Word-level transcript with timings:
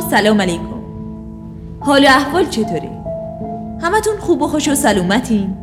سلام 0.00 0.40
علیکم 0.40 0.78
حال 1.80 2.04
و 2.04 2.08
احوال 2.08 2.44
چطوره؟ 2.44 2.90
همتون 3.82 4.16
خوب 4.20 4.42
و 4.42 4.46
خوش 4.46 4.68
و 4.68 4.74
سلامتین؟ 4.74 5.54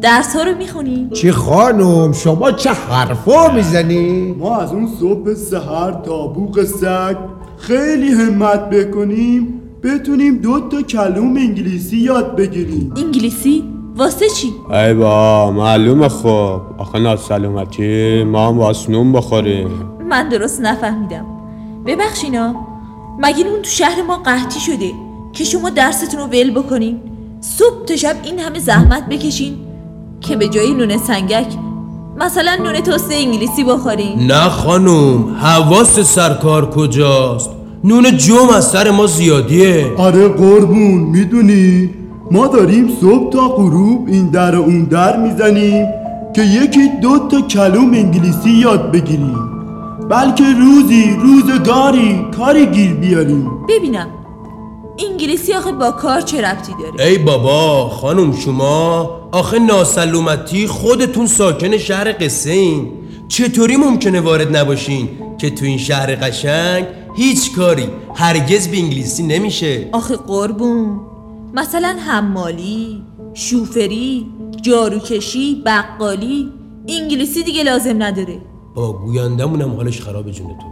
درس 0.00 0.36
ها 0.36 0.42
رو 0.42 0.56
می‌خونین؟ 0.56 1.10
چی 1.10 1.32
خانم 1.32 2.12
شما 2.12 2.52
چه 2.52 2.70
حرفا 2.70 3.52
می‌زنی؟ 3.52 4.32
ما 4.38 4.56
از 4.56 4.72
اون 4.72 4.88
صبح 5.00 5.34
سحر 5.34 5.92
تا 5.92 6.26
بوق 6.26 6.64
سگ 6.64 7.16
خیلی 7.58 8.12
همت 8.12 8.70
بکنیم 8.70 9.60
بتونیم 9.82 10.38
دو 10.38 10.68
تا 10.68 10.82
کلوم 10.82 11.36
انگلیسی 11.36 11.96
یاد 11.96 12.36
بگیریم 12.36 12.94
انگلیسی؟ 12.96 13.64
واسه 13.96 14.28
چی؟ 14.28 14.52
ای 14.70 14.94
با 14.94 15.50
معلومه 15.50 16.08
خب 16.08 16.60
آخه 16.78 16.98
ناسلامتی 16.98 18.24
ما 18.24 18.48
هم 18.48 18.58
واسنون 18.58 19.12
بخوریم 19.12 19.68
من 20.10 20.28
درست 20.28 20.60
نفهمیدم 20.60 21.24
ببخشینا 21.86 22.54
مگه 23.18 23.46
اون 23.46 23.62
تو 23.62 23.70
شهر 23.70 24.02
ما 24.02 24.16
قحطی 24.16 24.60
شده 24.60 24.92
که 25.32 25.44
شما 25.44 25.70
درستون 25.70 26.20
رو 26.20 26.26
ول 26.26 26.50
بکنین؟ 26.50 27.00
صبح 27.40 27.84
تا 27.86 27.96
شب 27.96 28.16
این 28.24 28.38
همه 28.38 28.58
زحمت 28.58 29.08
بکشین 29.08 29.54
که 30.20 30.36
به 30.36 30.48
جای 30.48 30.74
نون 30.74 30.98
سنگک 30.98 31.46
مثلا 32.20 32.54
نون 32.54 32.80
توست 32.80 33.10
انگلیسی 33.12 33.64
بخورین. 33.64 34.26
نه 34.26 34.48
خانوم 34.48 35.36
حواس 35.40 36.00
سرکار 36.00 36.70
کجاست؟ 36.70 37.50
نون 37.84 38.16
جوم 38.16 38.48
از 38.48 38.70
سر 38.70 38.90
ما 38.90 39.06
زیادیه. 39.06 39.92
آره 39.96 40.28
قربون 40.28 40.98
می‌دونی؟ 40.98 41.90
ما 42.30 42.46
داریم 42.46 42.88
صبح 43.00 43.32
تا 43.32 43.48
غروب 43.48 44.08
این 44.08 44.30
در 44.30 44.56
و 44.56 44.62
اون 44.62 44.84
در 44.84 45.16
می‌زنیم 45.16 45.86
که 46.34 46.42
یکی 46.42 46.88
دو 47.02 47.18
تا 47.18 47.40
کلوم 47.40 47.94
انگلیسی 47.94 48.50
یاد 48.50 48.92
بگیریم. 48.92 49.45
بلکه 50.10 50.44
روزی 50.44 51.16
روزگاری 51.20 52.24
کاری 52.36 52.66
گیر 52.66 52.94
بیاریم 52.94 53.66
ببینم 53.68 54.08
انگلیسی 54.98 55.52
آخه 55.54 55.72
با 55.72 55.90
کار 55.90 56.20
چه 56.20 56.40
ربطی 56.40 56.72
داره؟ 56.72 57.04
ای 57.04 57.18
بابا 57.18 57.88
خانوم 57.88 58.32
شما 58.32 59.10
آخه 59.32 59.58
ناسلامتی 59.58 60.66
خودتون 60.66 61.26
ساکن 61.26 61.78
شهر 61.78 62.12
قصه 62.20 62.50
این. 62.50 62.92
چطوری 63.28 63.76
ممکنه 63.76 64.20
وارد 64.20 64.56
نباشین؟ 64.56 65.08
که 65.38 65.50
تو 65.50 65.64
این 65.64 65.78
شهر 65.78 66.14
قشنگ 66.14 66.86
هیچ 67.16 67.56
کاری 67.56 67.88
هرگز 68.14 68.68
به 68.68 68.76
انگلیسی 68.76 69.22
نمیشه. 69.22 69.88
آخه 69.92 70.16
قربون. 70.16 71.00
مثلا 71.54 71.96
حمالی 72.06 73.02
شوفری 73.34 74.26
جاروکشی 74.62 75.62
بقالی 75.66 76.52
انگلیسی 76.88 77.42
دیگه 77.42 77.62
لازم 77.62 78.02
نداره. 78.02 78.40
با 78.76 78.92
گویندمونم 78.92 79.76
حالش 79.76 80.00
خراب 80.00 80.30
جونتون 80.30 80.70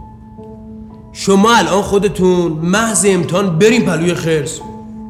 شما 1.11 1.55
الان 1.55 1.81
خودتون 1.81 2.51
محض 2.51 3.05
امتحان 3.09 3.59
بریم 3.59 3.81
پلوی 3.81 4.13
خرس. 4.13 4.59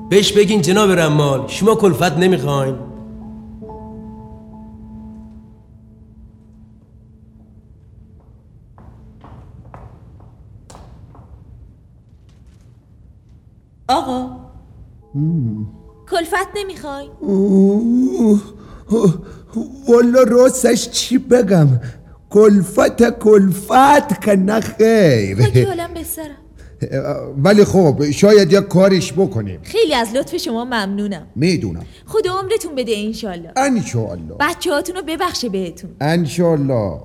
بهش 0.09 0.31
بگین 0.31 0.61
جناب 0.61 0.91
رمال 0.91 1.47
شما 1.47 1.75
کلفت 1.75 2.17
نمی‌خواین. 2.17 2.75
آقا. 13.87 14.29
کلفت 16.11 16.47
نمی‌خوای؟ 16.55 17.07
والا 19.89 20.23
راستش 20.23 20.89
چی 20.89 21.17
بگم؟ 21.17 21.67
کلفت 22.35 23.19
کلفت 23.19 24.21
که 24.21 24.35
نه 24.35 24.59
خیر 24.59 25.37
ولی 27.37 27.65
خب 27.65 28.11
شاید 28.11 28.53
یک 28.53 28.59
کاریش 28.59 29.13
بکنیم. 29.13 29.59
خیلی 29.63 29.93
از 29.93 30.07
لطف 30.13 30.37
شما 30.37 30.65
ممنونم. 30.65 31.27
می‌دونم. 31.35 31.85
خدا 32.05 32.39
عمرتون 32.39 32.75
بده 32.75 32.93
انشالله. 32.95 33.51
انشالله. 33.57 34.35
بچه 34.39 34.71
هاتون 34.71 34.95
رو 34.95 35.01
ببخشه 35.07 35.49
بهتون. 35.49 35.89
انشالله. 36.01 36.99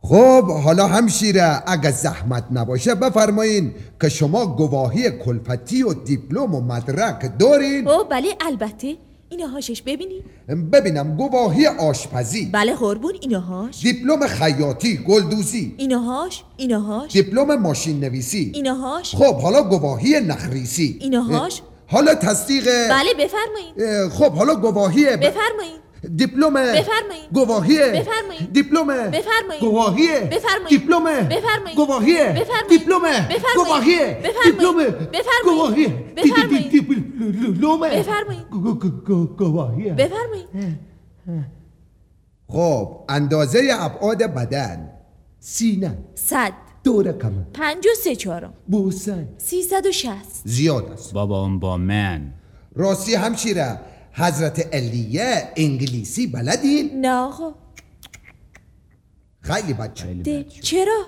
خب 0.00 0.50
حالا 0.50 0.86
همشیره 0.86 1.62
اگه 1.66 1.90
زحمت 1.90 2.44
نباشه 2.50 2.94
بفرمایین 2.94 3.72
که 4.00 4.08
شما 4.08 4.46
گواهی 4.46 5.10
کلفتی 5.10 5.82
و 5.82 5.94
دیپلم 5.94 6.54
و 6.54 6.60
مدرک 6.60 7.38
دارین. 7.38 7.88
او 7.88 8.04
بله 8.04 8.28
البته. 8.46 8.96
اینهاشش 9.40 9.82
ببینی. 9.82 10.22
ببینم 10.72 11.16
گواهی 11.16 11.66
آشپزی. 11.66 12.46
بله 12.52 12.74
قربون 12.74 13.12
اینهاش. 13.20 13.80
دیپلم 13.80 14.26
خیاطی 14.26 14.96
گلدوزی. 14.96 15.74
اینهاش 15.76 16.42
اینهاش. 16.56 17.12
دیپلم 17.12 17.54
ماشین 17.60 18.00
نویسی. 18.00 18.52
اینهاش. 18.54 19.14
خب 19.14 19.40
حالا 19.40 19.62
گواهی 19.62 20.20
نخریسی. 20.20 20.98
اینهاش. 21.00 21.62
حالا 21.86 22.14
تصدیق 22.14 22.64
بله 22.90 23.14
بفرمایین. 23.18 23.74
اه، 23.78 24.08
خب 24.10 24.32
حالا 24.32 24.54
گواهی 24.54 25.04
ب- 25.04 25.16
بفرمایین. 25.20 25.76
دیپلم 26.16 26.54
بفرمایین. 26.54 27.24
گواهی 27.32 27.78
بفرمایین. 27.78 28.48
دیپلم 28.52 28.86
بفرمایین. 28.86 29.60
گواهی 29.60 30.08
بفرمایین. 30.08 30.68
دیپلم 30.68 31.04
بفرمایین. 31.04 31.76
گواهی 31.76 32.16
بفرمایین. 32.16 32.68
دیپلم. 32.68 32.98
گواهی 33.64 33.98
بفرمایین. 33.98 35.08
دیپلم. 35.12 35.42
گواهی 35.44 35.86
بفرمایین. 36.16 36.68
دیپلم 36.68 37.80
بفرمایین. 37.80 38.42
گواهی 39.38 39.90
بفرمایین 39.90 40.76
خب 42.48 43.04
اندازه 43.08 43.68
ابعاد 43.78 44.22
بدن 44.22 44.90
سینه 45.40 45.98
صد 46.14 46.52
دور 46.84 47.12
کمر 47.12 47.42
پنج 47.54 47.86
و 47.86 47.94
سه 48.04 48.16
چهارم 48.16 48.52
بوسن 48.68 49.28
سیصد 49.38 49.86
و 49.86 49.92
شست 49.92 50.42
زیاد 50.44 50.90
است 50.92 51.12
بابا 51.12 51.42
اون 51.42 51.58
با 51.58 51.76
من 51.76 52.32
راستی 52.74 53.14
همشیره 53.14 53.80
حضرت 54.18 54.74
علیه 54.74 55.52
انگلیسی 55.56 56.26
بلدین؟ 56.26 57.00
نه 57.00 57.12
آقا. 57.14 57.54
خیلی 59.40 59.72
بچه 59.72 60.04
خیلی. 60.04 60.22
بد 60.22 60.48
شد. 60.48 60.62
چرا؟ 60.62 61.04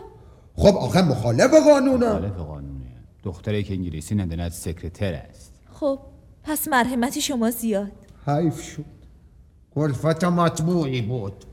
خب 0.54 0.76
آخه 0.76 1.02
مخالف 1.02 1.50
قانونم 1.54 2.08
مخالف 2.08 2.36
قانونه. 2.36 3.04
دختری 3.22 3.62
که 3.62 3.74
انگلیسی 3.74 4.14
نداند 4.14 4.50
سکرتر 4.50 5.14
است. 5.14 5.52
خب 5.72 5.98
پس 6.42 6.68
مرحمت 6.68 7.18
شما 7.18 7.50
زیاد. 7.50 7.92
حیف 8.26 8.62
شد. 8.62 8.84
کلفت 9.74 10.24
مطبوعی 10.24 11.02
بود. 11.02 11.44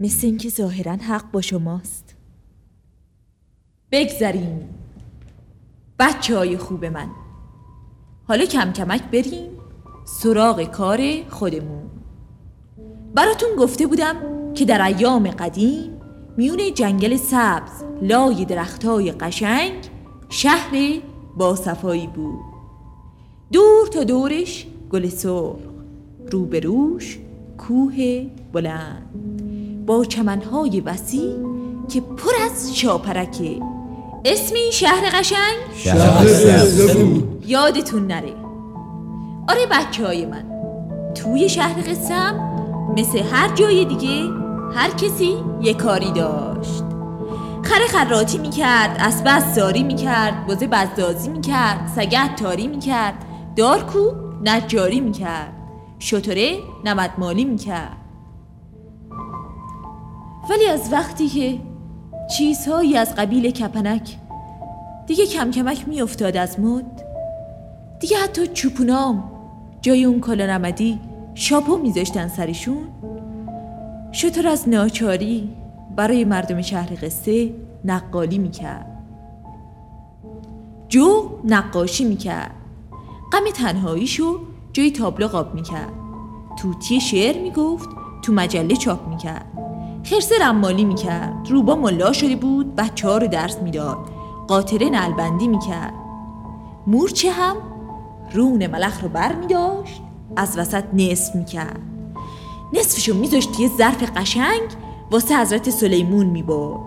مثل 0.00 0.26
اینکه 0.26 0.48
ظاهرا 0.48 0.92
حق 0.92 1.30
با 1.30 1.40
شماست. 1.40 2.14
بگذریم. 3.92 4.68
بچه 5.98 6.36
های 6.36 6.56
خوب 6.56 6.84
من. 6.84 7.08
حالا 8.24 8.44
کم 8.44 8.72
کمک 8.72 9.02
بریم. 9.02 9.63
سراغ 10.04 10.62
کار 10.62 11.00
خودمون. 11.30 11.82
براتون 13.14 13.48
گفته 13.58 13.86
بودم 13.86 14.16
که 14.54 14.64
در 14.64 14.86
ایام 14.86 15.30
قدیم 15.30 16.00
میون 16.36 16.74
جنگل 16.74 17.16
سبز 17.16 17.70
لای 18.02 18.44
درختای 18.44 19.12
قشنگ 19.12 19.72
شهر 20.28 21.00
با 21.36 21.56
صفایی 21.56 22.06
بود. 22.06 22.40
دور 23.52 23.86
تا 23.86 24.04
دورش 24.04 24.66
گل 24.90 25.08
سرخ 25.08 25.56
روبروش 26.30 27.18
کوه 27.58 28.26
بلند. 28.52 29.10
با 29.86 30.04
چمنهای 30.04 30.80
وسیع 30.80 31.36
که 31.88 32.00
پر 32.00 32.32
از 32.46 32.76
شاپرکه 32.76 33.60
اسم 34.24 34.54
این 34.54 34.70
شهر 34.70 35.10
قشنگ؟ 35.12 35.56
یادتون 37.46 38.06
نره. 38.06 38.43
آره 39.48 39.66
بچه 39.70 40.06
های 40.06 40.26
من. 40.26 40.44
توی 41.14 41.48
شهر 41.48 41.80
قسم 41.80 42.34
مثل 42.96 43.18
هر 43.18 43.54
جای 43.54 43.84
دیگه 43.84 44.22
هر 44.74 44.90
کسی 44.90 45.36
یه 45.60 45.74
کاری 45.74 46.12
داشت. 46.12 46.84
خره 47.62 47.86
خراتی 47.86 48.38
می‌کرد 48.38 48.96
اسبه 48.98 49.40
ساری 49.40 49.82
می‌کرد 49.82 50.46
بزه 50.46 50.66
بزدازی 50.66 51.28
می‌کرد 51.28 51.92
سگه 51.96 52.34
تاری 52.34 52.66
می‌کرد 52.66 53.14
دارکو 53.56 54.10
نجاری 54.44 55.00
می‌کرد 55.00 55.52
شطره 55.98 56.58
نمدمالی 56.84 57.44
می‌کرد. 57.44 57.96
ولی 60.50 60.66
از 60.66 60.92
وقتی 60.92 61.28
که 61.28 61.58
چیزهایی 62.36 62.96
از 62.96 63.14
قبیل 63.14 63.50
کپنک 63.50 64.16
دیگه 65.06 65.26
کم 65.26 65.50
کمک 65.50 65.88
میافتاد 65.88 66.36
از 66.36 66.60
مد 66.60 67.04
دیگه 68.00 68.16
حتی 68.16 68.46
چوپونام 68.46 69.33
جای 69.84 70.04
اون 70.04 70.20
کالا 70.20 70.46
نمدی 70.46 71.00
شاپو 71.34 71.76
میذاشتن 71.76 72.28
سرشون. 72.28 72.88
شطور 74.12 74.46
از 74.48 74.68
ناچاری 74.68 75.50
برای 75.96 76.24
مردم 76.24 76.62
شهر 76.62 76.94
قصه 77.02 77.54
نقالی 77.84 78.38
می‌کرد. 78.38 78.86
جو 80.88 81.30
نقاشی 81.44 82.04
می‌کرد. 82.04 82.50
غم 83.32 83.50
تنهاییشو 83.54 84.38
جای 84.72 84.90
تابلو 84.90 85.28
قاب 85.28 85.54
می‌کرد. 85.54 85.92
توتی 86.58 87.00
شعر 87.00 87.42
می‌گفت 87.42 87.88
تو 88.22 88.32
مجله 88.32 88.76
چاپ 88.76 89.08
می‌کرد. 89.08 89.46
خرسه 90.04 90.34
رمالی 90.40 90.84
می‌کرد. 90.84 91.34
روبا 91.50 91.76
ملا 91.76 92.12
شده 92.12 92.36
بود 92.36 92.76
بچه 92.76 93.08
ها 93.08 93.18
رو 93.18 93.26
درس 93.26 93.58
می‌داد. 93.58 93.98
قاطره 94.48 94.90
نلبندی 94.90 95.48
می‌کرد. 95.48 95.94
مورچه 96.86 97.30
هم 97.30 97.56
رون 98.32 98.66
ملخ 98.66 99.02
رو 99.02 99.08
بر 99.08 99.34
می 99.34 99.46
داشت 99.46 100.00
از 100.36 100.58
وسط 100.58 100.84
نصف 100.92 101.34
می‌کرد. 101.34 101.80
نصفشو 102.72 103.14
میذاشت 103.14 103.60
یه 103.60 103.70
ظرف 103.78 104.02
قشنگ 104.16 104.62
واسه 105.10 105.40
حضرت 105.40 105.70
سلیمون 105.70 106.26
می‌برد. 106.26 106.80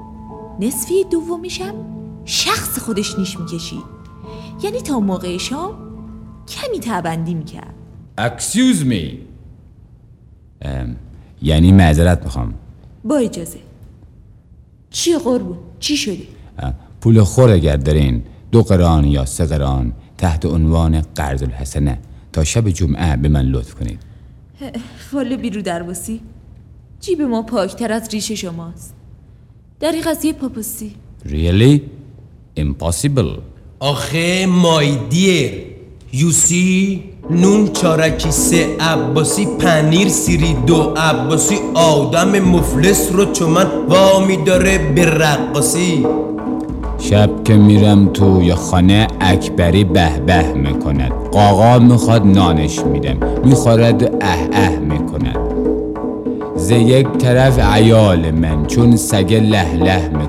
نصفی 0.59 1.03
دومیشم 1.03 1.73
شخص 2.25 2.79
خودش 2.79 3.19
نیش 3.19 3.39
می‌کشید. 3.39 3.83
یعنی 4.63 4.81
تا 4.81 4.99
موقع 4.99 5.37
شام 5.37 5.75
کمی 6.47 6.79
ته‌بندی 6.79 7.33
می‌کرد. 7.33 7.73
excuse 8.17 8.85
me 8.85 9.19
یعنی 11.41 11.71
معذرت 11.71 12.23
می‌خوام. 12.23 12.53
با 13.03 13.17
اجازه. 13.17 13.59
چی 14.89 15.17
قربون 15.17 15.57
چی 15.79 15.97
شده؟ 15.97 16.17
اه، 16.59 16.73
پول 17.01 17.23
خرد 17.23 17.49
اگر 17.49 17.77
دارین. 17.77 18.23
دو 18.51 18.63
قران 18.63 19.05
یا 19.05 19.25
سه 19.25 19.45
قران. 19.45 19.93
تحت 20.17 20.45
عنوان 20.45 21.01
قرض 21.15 21.43
الحسنه. 21.43 21.97
تا 22.33 22.43
شب 22.43 22.69
جمعه 22.69 23.15
به 23.15 23.29
من 23.29 23.45
لطف 23.45 23.73
کنید. 23.73 23.99
والا 25.13 25.37
بی 25.37 25.61
رودرباسی 25.61 26.21
جیب 27.01 27.21
ما 27.21 27.41
پاکتر 27.41 27.91
از 27.91 28.09
ریش 28.09 28.31
شماست. 28.31 28.93
دریغ 29.79 30.07
از 30.07 30.25
یه 30.25 30.33
پاپاسی. 30.33 30.95
Really? 31.25 31.81
Impossible. 32.59 33.39
آخه 33.79 34.45
مای 34.45 34.97
دیر 35.09 35.51
یوسی 36.13 37.03
نون 37.29 37.67
چارکی 37.73 38.31
سه 38.31 38.77
عباسی 38.79 39.45
پنیر 39.45 40.09
سیری 40.09 40.53
دو 40.53 40.93
عباسی 40.97 41.55
آدم 41.73 42.39
مفلس 42.39 43.11
رو 43.11 43.31
چون 43.33 43.49
من 43.49 43.67
وامی 43.87 44.43
داره 44.43 44.93
به 44.93 45.05
رقاصی. 45.05 46.05
شب 46.99 47.43
که 47.43 47.53
میرم 47.55 48.09
توی 48.13 48.53
خانه 48.53 49.07
اکبری 49.21 49.83
به 49.83 50.09
به 50.25 50.53
می‌کند. 50.53 51.11
قاقا 51.31 51.79
می‌خواد 51.79 52.25
نانش 52.25 52.79
میدم. 52.79 53.17
می‌خورد 53.45 54.03
اه 54.03 54.37
اه 54.51 54.75
می‌کند. 54.79 55.37
ز 56.55 56.71
یک 56.71 57.07
طرف 57.07 57.59
عیال 57.59 58.31
من 58.31 58.65
چون 58.65 58.95
سگ 58.95 59.33
له 59.33 59.75
له 59.75 60.07
می‌کند 60.07 60.26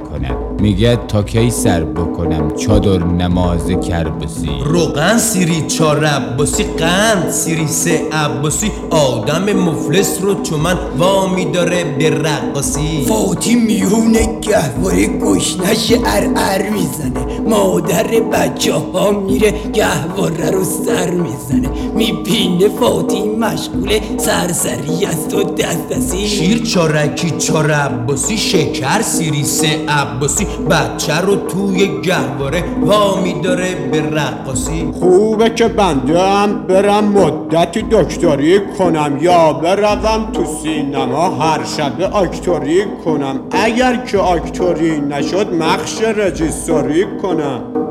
میگه 0.60 0.96
تا 0.96 1.22
کی 1.22 1.50
سر 1.50 1.84
بکنم 1.84 2.50
چادر 2.56 3.04
نماز 3.04 3.70
کربسی؟ 3.70 4.50
روغن 4.64 5.18
سیری 5.18 5.66
چار 5.66 6.04
عباسی 6.04 6.64
قند 6.64 7.30
سیری 7.30 7.66
سه 7.66 8.00
عباسی. 8.12 8.70
آدم 8.90 9.52
مفلس 9.52 10.18
رو 10.22 10.42
چون 10.42 10.60
من 10.60 10.76
وامی 10.98 11.44
داره 11.44 11.84
به 11.84 12.10
رقاصی. 12.10 13.04
فاتی 13.08 13.54
میونه 13.54 14.40
گهواره 14.40 15.06
گشنش 15.06 15.92
ار 15.92 16.32
ار 16.36 16.70
می‌زنه. 16.70 17.40
مادر 17.48 18.06
بچه 18.32 18.74
ها 18.74 19.10
میره 19.10 19.54
گهواره 19.72 20.50
رو 20.50 20.64
سر 20.64 21.10
می‌زنه. 21.10 21.68
میپینه 21.94 22.68
فاتی 22.68 23.22
مشغول 23.22 23.98
سرسری 24.16 25.04
است 25.04 25.34
و 25.34 25.42
دست 25.42 25.88
دستی 25.88 26.28
شیر 26.28 26.62
چارکی 26.62 27.30
چار 27.30 27.70
عباسی 27.70 28.36
شکر 28.36 29.02
سیری 29.02 29.44
سه 29.44 29.84
عباسی. 29.88 30.47
بچه 30.70 31.14
رو 31.14 31.36
توی 31.36 32.00
گهواره 32.02 32.64
وامی 32.80 33.40
داره 33.40 33.74
به 33.92 34.02
رقاصی. 34.10 34.92
خوبه 35.00 35.50
که 35.50 35.68
بنده 35.68 36.20
هم 36.22 36.66
برم 36.66 37.04
مدتی 37.04 37.82
دکتری 37.90 38.60
کنم 38.78 39.18
یا 39.20 39.52
بروم 39.52 40.32
تو 40.32 40.44
سینما 40.62 41.28
هر 41.30 41.64
شب 41.64 42.00
آکتوری 42.12 42.84
کنم. 43.04 43.40
اگر 43.50 43.96
که 43.96 44.18
آکتوری 44.18 45.00
نشد 45.00 45.54
مخش 45.54 46.02
رجیستوری 46.02 47.06
کنم. 47.22 47.87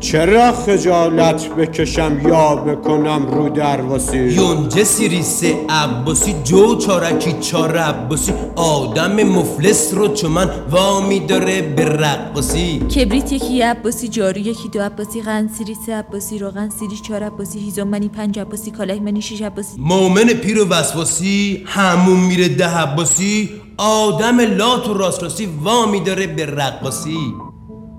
چرا 0.00 0.52
خجالت 0.52 1.48
بکشم 1.48 2.28
یا 2.28 2.54
بکنم 2.54 3.26
رو 3.26 3.48
درواسی 3.48 4.18
یونجه 4.18 4.84
سیری 4.84 5.22
سه 5.22 5.56
عباسی 5.68 6.34
جو 6.44 6.76
چارکی 6.76 7.32
چار 7.40 7.76
عباسی 7.76 8.32
آدم 8.56 9.22
مفلس 9.22 9.94
رو 9.94 10.08
چون 10.08 10.30
من 10.30 10.50
وامی 10.70 11.20
داره 11.20 11.62
به 11.62 11.84
رقاصی. 11.84 12.78
کبریت 12.78 13.32
یکی 13.32 13.62
عباسی 13.62 14.08
جارو 14.08 14.38
یکی 14.38 14.68
دو 14.68 14.80
عباسی 14.80 15.22
قند 15.22 15.50
سیری 15.50 15.74
سه 15.86 15.94
عباسی 15.94 16.38
روغن 16.38 16.68
سیری 16.68 16.96
چهار 16.96 17.22
عباسی 17.22 17.58
هیزم 17.58 17.88
منی 17.88 18.08
پنج 18.08 18.38
عباسی 18.38 18.70
کاله 18.70 19.00
منی 19.00 19.22
شش 19.22 19.42
عباسی. 19.42 19.80
مومن 19.80 20.26
پیر 20.26 20.62
و 20.62 20.68
وسواسی 20.68 21.62
همون 21.66 22.20
میره 22.20 22.48
ده 22.48 22.76
عباسی. 22.76 23.48
آدم 23.78 24.40
لات 24.40 24.88
و 24.88 24.94
راست 24.94 25.22
راستی 25.22 25.48
وامی 25.62 26.00
داره 26.00 26.26
به 26.26 26.46
رقاصی. 26.46 27.18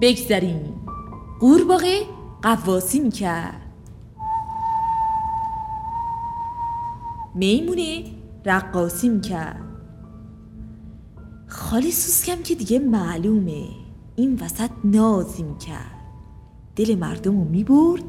بگذریم. 0.01 0.78
قورباغه 1.39 2.01
قواسی 2.41 2.99
می‌کرد. 2.99 3.61
میمونه 7.35 8.03
رقاصی 8.45 9.09
می‌کرد. 9.09 9.61
خالی 11.47 11.91
سوسکم 11.91 12.41
که 12.43 12.55
دیگه 12.55 12.79
معلومه. 12.79 13.63
این 14.15 14.39
وسط 14.41 14.69
نازی 14.83 15.43
می‌کرد. 15.43 15.99
دل 16.75 16.95
مردم 16.95 17.37
رو 17.37 17.43
می‌برد 17.43 18.03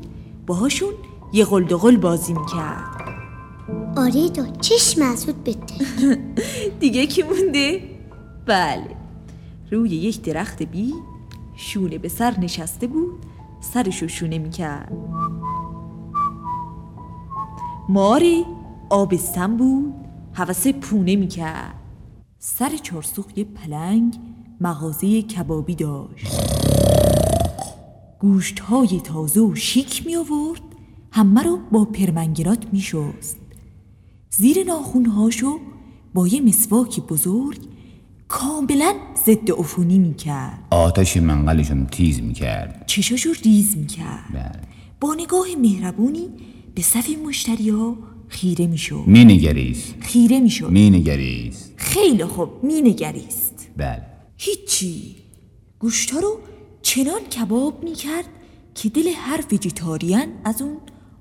باهاشون 0.46 0.92
یه 1.32 1.44
قلدقل 1.44 1.96
بازی 1.96 2.32
می‌کرد. 2.32 3.00
آریدو 3.96 4.46
چشم 4.60 5.02
مسعود 5.02 5.44
بده. 5.44 5.58
دیگه 6.80 7.06
کی 7.06 7.22
مونده؟ 7.22 7.82
بله. 8.46 8.96
روی 9.70 9.90
یک 9.90 10.22
درخت 10.22 10.62
بی 10.62 10.94
شونه 11.60 11.98
به 11.98 12.08
سر 12.08 12.40
نشسته 12.40 12.86
بود 12.86 13.26
سرشو 13.60 14.08
شونه 14.08 14.38
می‌کرد. 14.38 14.92
ماری 17.88 18.44
آبستن 18.90 19.56
بود 19.56 19.94
حوث 20.32 20.66
پونه 20.66 21.16
می‌کرد. 21.16 21.74
سر 22.38 22.76
چارسوخ 22.76 23.26
یه 23.36 23.44
پلنگ 23.44 24.16
مغازه 24.60 25.22
کبابی 25.22 25.74
داشت. 25.74 26.26
گوشت 28.20 28.60
های 28.60 29.00
تازه 29.00 29.40
و 29.40 29.54
شیک 29.54 30.06
می 30.06 30.16
آورد 30.16 30.62
همه 31.12 31.42
رو 31.42 31.58
با 31.72 31.84
پرمنگنات 31.84 32.66
می 32.72 32.80
شست. 32.80 33.36
زیر 34.30 34.64
ناخونهاشو 34.66 35.58
با 36.14 36.26
یه 36.26 36.40
مسواک 36.40 37.00
بزرگ 37.00 37.69
کاملا 38.30 38.94
ضد 39.26 39.50
عفونی 39.50 39.98
می 39.98 40.14
کرد 40.14 40.58
آتش 40.70 41.16
منقلشون 41.16 41.86
تیز 41.86 42.20
می‌کرد. 42.20 42.84
چشاشو 42.86 43.30
ریز 43.44 43.76
می 43.76 43.86
کرد 43.86 44.32
بله. 44.32 44.52
با 45.00 45.14
نگاه 45.14 45.46
مهربونی 45.62 46.28
به 46.74 46.82
صف 46.82 47.08
مشتری 47.26 47.70
ها 47.70 47.96
خیره 48.28 48.66
می 48.66 48.78
شد 48.78 49.02
مینگریست 49.06 49.94
خیره 50.00 50.40
می 50.40 50.50
شد 50.50 50.70
مینگریست 50.70 51.72
خیلی 51.76 52.24
خوب 52.24 52.48
می 52.62 52.80
نگریست 52.80 53.68
بله. 53.76 54.02
هیچی. 54.36 55.16
گوشتا 55.78 56.18
رو 56.18 56.38
چنان 56.82 57.20
کباب 57.20 57.84
می 57.84 57.92
کرد 57.92 58.24
که 58.74 58.88
دل 58.88 59.08
هر 59.16 59.40
ویژیتاریان 59.50 60.26
از 60.44 60.62
اون 60.62 60.76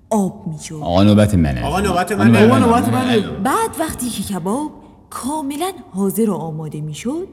آب 0.09 0.47
می 0.47 0.63
شد 0.63 0.75
آقا 0.75 1.03
نوبت 1.03 1.35
منه. 1.35 1.63
آقا 1.63 1.79
نوبت 1.79 2.11
منه. 2.11 2.45
آقا 2.45 2.59
نوبت 2.59 2.89
منه. 2.89 3.19
بعد 3.21 3.69
وقتی 3.79 4.09
که 4.09 4.23
کباب 4.23 4.78
کاملا 5.09 5.71
حاضر 5.93 6.29
و 6.29 6.33
آماده 6.33 6.81
می 6.81 6.93
شد 6.93 7.27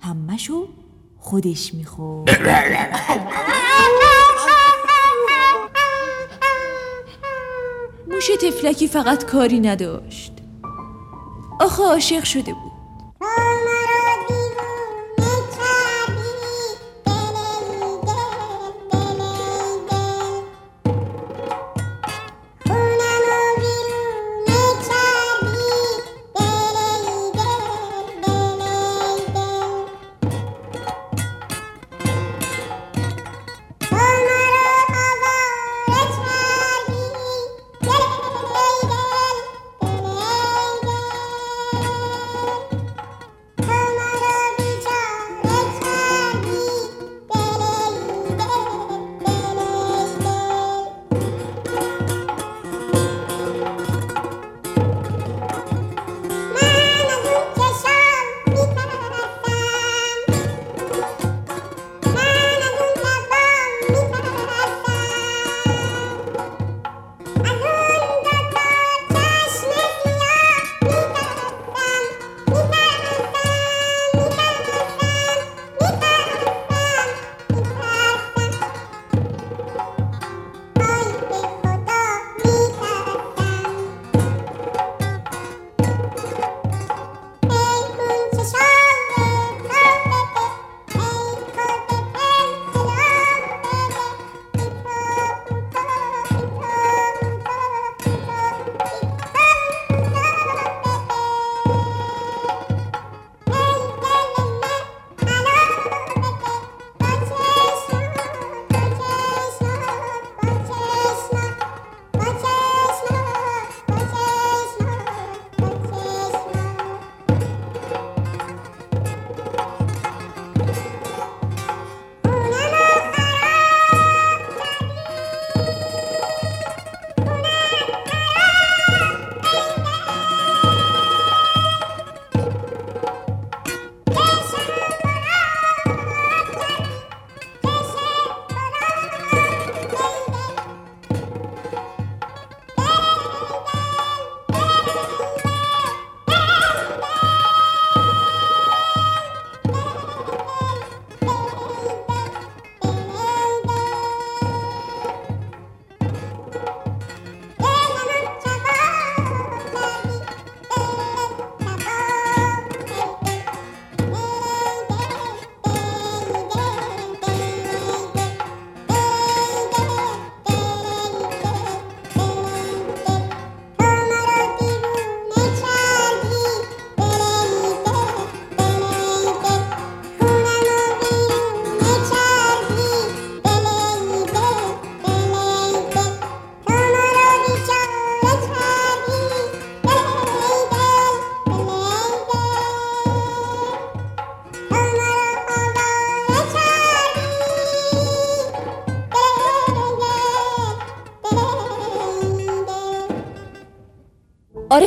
همشو 0.00 0.68
خودش 1.18 1.74
می 1.74 1.84
خورد 1.84 2.30
موش 8.08 8.30
تفلکی 8.42 8.88
فقط 8.88 9.24
کاری 9.24 9.60
نداشت. 9.60 10.32
آخه 11.60 11.82
عاشق 11.82 12.24
شده 12.24 12.52
بود. 12.52 12.72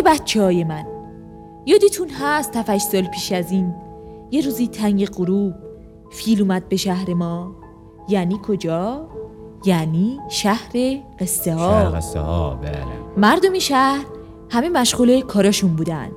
بچه 0.01 0.41
های 0.41 0.63
من. 0.63 0.85
یادتون 1.65 2.09
هست 2.09 2.51
تفش 2.51 2.81
سال 2.81 3.01
پیش 3.01 3.31
از 3.31 3.51
این 3.51 3.73
یه 4.31 4.41
روزی 4.41 4.67
تنگ 4.67 5.05
غروب 5.05 5.53
فیل 6.11 6.41
اومد 6.41 6.69
به 6.69 6.75
شهر 6.75 7.13
ما. 7.13 7.55
یعنی 8.09 8.39
کجا؟ 8.43 9.07
یعنی 9.65 10.19
شهر 10.29 10.71
قصه 11.19 11.53
ها. 11.53 11.71
شهر 11.71 11.97
قصه 11.97 12.19
ها 12.19 12.55
بله. 12.55 12.85
مردم 13.17 13.59
شهر 13.59 14.05
همه 14.49 14.69
مشغول 14.69 15.21
کاراشون 15.21 15.75
بودن. 15.75 16.11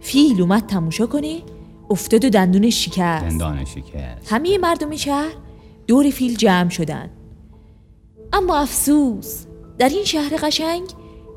فیل 0.00 0.40
اومد 0.40 0.66
تماشا 0.66 1.06
کنه 1.06 1.42
افتاد 1.90 2.24
و 2.24 2.30
دندونش 2.30 2.84
شکست. 2.84 3.24
دندان 3.24 3.64
شکست. 3.64 4.32
همه 4.32 4.58
مردم 4.58 4.96
شهر 4.96 5.34
دور 5.86 6.10
فیل 6.10 6.36
جمع 6.36 6.68
شدن. 6.68 7.10
اما 8.32 8.56
افسوس 8.56 9.44
در 9.78 9.88
این 9.88 10.04
شهر 10.04 10.36
قشنگ 10.42 10.82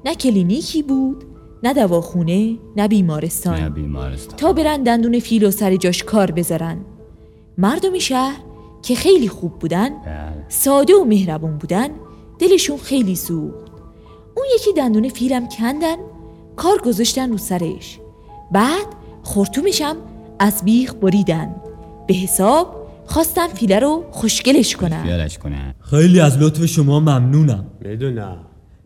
نه 0.05 0.15
کلینیکی 0.15 0.83
بود 0.83 1.34
نه 1.65 1.73
دواخونه 1.73 2.57
نه 2.77 2.87
بیمارستان. 2.87 3.59
نه 3.59 3.69
بیمارستان. 3.69 4.37
تا 4.37 4.53
برن 4.53 4.83
دندون 4.83 5.19
فیل 5.19 5.45
و 5.45 5.51
سر 5.51 5.75
جاش 5.75 6.03
کار 6.03 6.31
بذارن. 6.31 6.77
مردم 7.57 7.99
شهر 7.99 8.37
که 8.81 8.95
خیلی 8.95 9.27
خوب 9.27 9.59
بودن 9.59 9.89
بله. 9.89 10.45
ساده 10.49 10.93
و 10.93 11.03
مهربون 11.03 11.57
بودن 11.57 11.89
دلشون 12.39 12.77
خیلی 12.77 13.15
سوخت. 13.15 13.71
اون 14.37 14.45
یکی 14.55 14.73
دندون 14.73 15.09
فیلم 15.09 15.47
کندن 15.59 15.95
کار 16.55 16.81
گذاشتن 16.85 17.31
رو 17.31 17.37
سرش. 17.37 17.99
بعد 18.51 18.85
خورتومشم 19.23 19.95
از 20.39 20.61
بیخ 20.65 20.93
بریدن. 20.93 21.55
به 22.07 22.13
حساب 22.13 22.87
خواستن 23.05 23.47
فیله 23.47 23.79
رو 23.79 24.03
خوشگلش 24.11 24.75
کنن. 24.75 25.03
خیالش 25.03 25.37
کنه 25.37 25.75
خیلی 25.79 26.19
از 26.19 26.37
لطف 26.37 26.65
شما 26.65 26.99
ممنونم. 26.99 27.65
می‌دونم. 27.81 28.37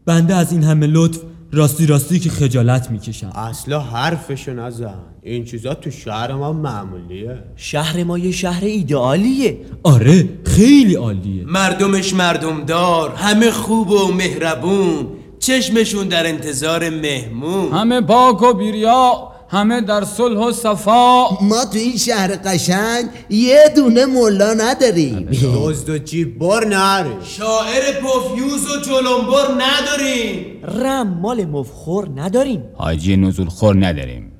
بنده 0.06 0.36
از 0.36 0.52
این 0.52 0.64
همه 0.64 0.88
لطف 0.88 1.20
راستی 1.52 1.86
راستی 1.86 2.20
که 2.20 2.30
خجالت 2.30 2.92
می‌کشم. 2.92 3.32
اصلا 3.36 3.80
حرفشو 3.80 4.54
نزن. 4.54 5.00
این 5.22 5.46
چیزا 5.46 5.74
تو 5.74 5.92
شهر 5.92 6.34
ما 6.34 6.54
معمولیه. 6.54 7.44
شهر 7.56 8.04
ما 8.04 8.18
یه 8.18 8.32
شهر 8.32 8.66
ایدئالیه. 8.66 9.58
آره 9.84 10.30
خیلی 10.46 10.96
عالیه. 10.96 11.46
مردمش 11.46 12.14
مردمدار 12.14 13.16
همه 13.16 13.52
خوب 13.52 13.90
و 13.90 14.12
مهربون. 14.12 15.08
چشمشون 15.40 16.08
در 16.08 16.28
انتظار 16.28 16.90
مهمون. 16.90 17.72
همه 17.72 18.02
پاک 18.02 18.42
و 18.42 18.54
بیریا 18.54 19.29
همه 19.52 19.82
در 19.82 20.04
صلح 20.04 20.40
و 20.40 20.52
صفا. 20.52 21.24
ما 21.42 21.66
تو 21.74 21.78
این 21.78 21.98
شهر 21.98 22.40
قشنگ 22.46 23.06
یه 23.30 23.60
دونه 23.76 24.06
ملا 24.06 24.54
نداریم. 24.54 25.30
دزد 25.56 25.90
و 25.90 25.98
جیب 25.98 26.40
بر 26.40 26.66
نره. 26.66 27.12
شاعر 27.24 27.82
پفیوز 27.82 28.66
و 28.66 28.82
جلنبر 28.82 29.64
نداریم. 29.64 30.46
رم 30.84 31.20
مال 31.22 31.46
مفخور 31.46 32.08
نداریم. 32.16 32.64
حاجی 32.76 33.18
نزول 33.18 33.48
خور 33.48 33.86
نداریم. 33.86 34.32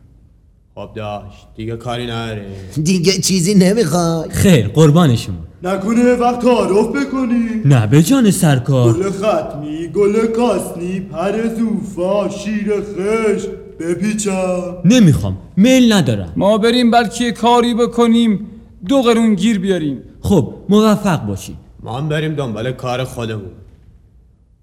خب 0.76 0.90
داشت. 0.96 1.48
دیگه 1.56 1.78
کاری 1.78 2.06
نره. 2.06 2.46
دیگه 2.84 3.12
چیزی 3.12 3.56
نمی‌خوای. 3.56 4.30
خیر 4.30 4.68
قربان 4.68 5.16
شما. 5.16 5.36
نکنه 5.64 6.14
وقت 6.14 6.40
تعارف 6.40 6.88
بکنی. 6.88 7.50
نه 7.66 7.88
به 7.88 8.04
جان 8.04 8.32
سرکار. 8.32 8.94
گل 8.94 9.12
ختمی 9.12 9.88
گل 9.88 10.26
کاسنی 10.26 11.00
پر 11.00 11.34
زوفا 11.58 12.30
شیر 12.30 12.74
خش 12.82 13.46
بپیچم. 13.80 14.78
نمی‌خوام 14.86 15.38
میل 15.58 15.94
ندارم. 15.94 16.34
ما 16.36 16.58
بریم 16.58 16.92
بلکه 16.92 17.32
کاری 17.32 17.74
بکنیم 17.74 18.48
دو 18.88 19.02
قرون 19.02 19.36
گیر 19.36 19.60
بیاریم. 19.60 20.04
خب 20.22 20.54
موفق 20.70 21.26
باشی 21.26 21.56
ما 21.84 21.98
هم 21.98 22.10
بریم 22.10 22.36
دنبال 22.36 22.72
کار 22.72 23.04
خودمون. 23.04 23.52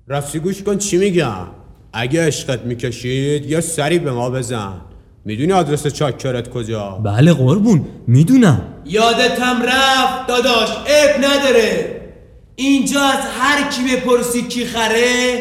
رفتی 0.08 0.38
گوش 0.38 0.62
کن 0.62 0.78
چی 0.78 0.96
میگم. 0.96 1.46
اگه 1.92 2.26
عشقت 2.26 2.62
می‌کشید 2.62 3.50
یه 3.50 3.60
سری 3.60 3.98
به 3.98 4.12
ما 4.12 4.30
بزن. 4.30 4.72
می‌دونی 5.24 5.52
آدرس 5.52 5.86
چاکرت 5.86 6.50
کجا؟ 6.50 6.90
بله 7.04 7.32
قربون 7.32 7.84
می‌دونم. 8.06 8.62
یادتم 8.84 9.62
رفت 9.62 10.26
داداش 10.28 10.70
اب 10.70 11.24
نداره. 11.24 12.00
اینجا 12.56 13.00
از 13.00 13.24
هر 13.38 13.70
کی 13.70 13.96
بپرسی 13.96 14.42
کی 14.42 14.64
خره 14.64 15.38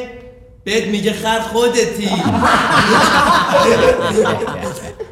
بهت 0.66 0.88
میگه 0.88 1.14
خر 1.14 1.40
خودتی. 1.40 2.08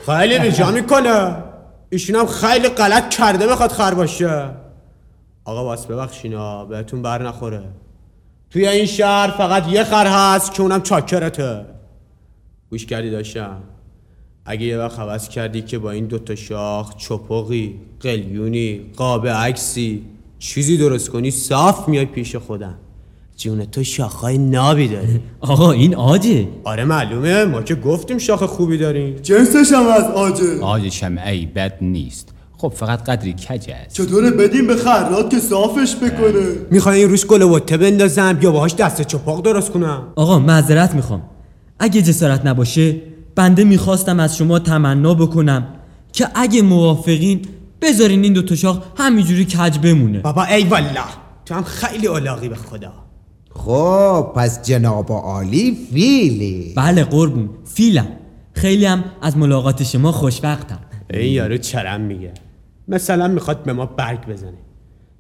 خیلی 0.06 0.40
بیجا 0.40 0.72
می‌کنه. 0.72 1.44
ایشون 1.90 2.16
هم 2.16 2.26
خیلی 2.26 2.70
غلط 2.70 3.10
کرده 3.10 3.48
بخواد 3.48 3.72
خر 3.72 3.94
باشه. 3.94 4.50
آقا 5.46 5.64
واس 5.64 5.86
ببخشینا 5.86 6.66
بهتون 6.66 7.02
بر 7.02 7.28
نخوره. 7.28 7.64
توی 8.50 8.68
این 8.68 8.86
شهر 8.86 9.32
فقط 9.38 9.68
یه 9.68 9.84
خر 9.84 10.08
هست 10.08 10.54
که 10.54 10.62
اونم 10.62 10.82
چاکرته. 10.82 11.66
گوش 12.70 12.86
کردی 12.86 13.10
داشتم. 13.10 13.58
اگه 14.46 14.66
یه 14.66 14.78
وقت 14.78 15.00
حوض 15.00 15.30
کردی 15.30 15.62
که 15.62 15.78
با 15.80 15.92
این 15.92 16.06
دوتا 16.06 16.36
شاخ 16.36 16.96
چپقی 16.96 17.80
قلیونی 18.00 18.92
قاب 18.96 19.28
عکسی 19.28 20.06
چیزی 20.40 20.78
درست 20.78 21.10
کنی 21.10 21.32
صاف 21.32 21.90
میای 21.90 22.06
پیش 22.06 22.36
خودم. 22.36 22.78
جون 23.38 23.66
تو 23.66 23.84
شاخهای 23.84 24.38
نابی 24.38 24.88
داری. 24.88 25.20
آقا 25.42 25.72
این 25.72 25.96
آجه. 25.96 26.48
آره 26.64 26.86
معلومه. 26.86 27.46
ما 27.46 27.62
که 27.62 27.76
گفتیم 27.76 28.18
شاخ 28.18 28.44
خوبی 28.44 28.78
داریم. 28.78 29.16
جنسش 29.16 29.72
هم 29.72 29.88
از 29.88 30.04
آجه. 30.04 30.62
آجش 30.62 31.04
هم 31.04 31.18
ای 31.18 31.46
بد 31.46 31.78
نیست. 31.82 32.30
خب 32.58 32.74
فقط 32.76 33.04
قدری 33.04 33.34
کج 33.34 33.70
است؟ 33.70 33.96
چطوره؟ 33.96 34.32
بدیم 34.32 34.68
به 34.68 34.76
خرات 34.76 35.30
که 35.30 35.40
صافش 35.40 35.96
بکنه. 35.96 36.46
می‌خوای 36.72 37.00
این 37.00 37.10
روش 37.10 37.26
گل 37.26 37.42
وته 37.42 37.78
بندازم؟ 37.78 38.40
یا 38.42 38.52
باهاش 38.52 38.76
دست 38.76 39.02
چپاق 39.02 39.42
درست 39.42 39.72
کنم؟ 39.72 40.04
آقا 40.16 40.40
معذرت 40.40 40.96
می‌خوام. 40.96 41.22
اگه 41.80 42.02
جسارت 42.02 42.46
نباشه 42.46 42.96
بنده 43.36 43.64
می‌خواستم 43.64 44.20
از 44.20 44.38
شما 44.38 44.60
تمنا 44.60 45.14
بکنم 45.14 45.68
که 46.14 46.28
اگه 46.36 46.62
موافقین 46.62 47.42
بذارین 47.82 48.24
این 48.24 48.34
دوتا 48.34 48.56
شاخ 48.56 48.78
همینجوری 48.98 49.46
کج 49.46 49.78
بمونه. 49.78 50.20
بابا 50.20 50.44
ای 50.44 50.64
والله. 50.64 51.02
تو 51.46 51.56
هم 51.56 51.64
خیلی 51.64 52.08
علاقی 52.08 52.50
به 52.50 52.56
خدا. 52.56 53.03
خب 53.66 54.32
پس 54.36 54.62
جناب 54.62 55.12
عالی 55.12 55.78
فیلی. 55.94 56.74
بله 56.76 57.04
قربون 57.04 57.50
فیلم. 57.66 58.08
خیلی 58.54 58.86
هم 58.86 59.04
از 59.22 59.38
ملاقات 59.38 59.84
شما 59.84 60.12
خوشوقتم 60.12 60.80
این 61.14 61.34
یارو 61.34 61.58
چرم 61.58 62.02
میگه. 62.02 62.34
مثلا 62.88 63.28
می‌خواد 63.28 63.64
به 63.64 63.74
ما 63.74 63.86
برگ 63.86 64.28
بزنه. 64.28 64.58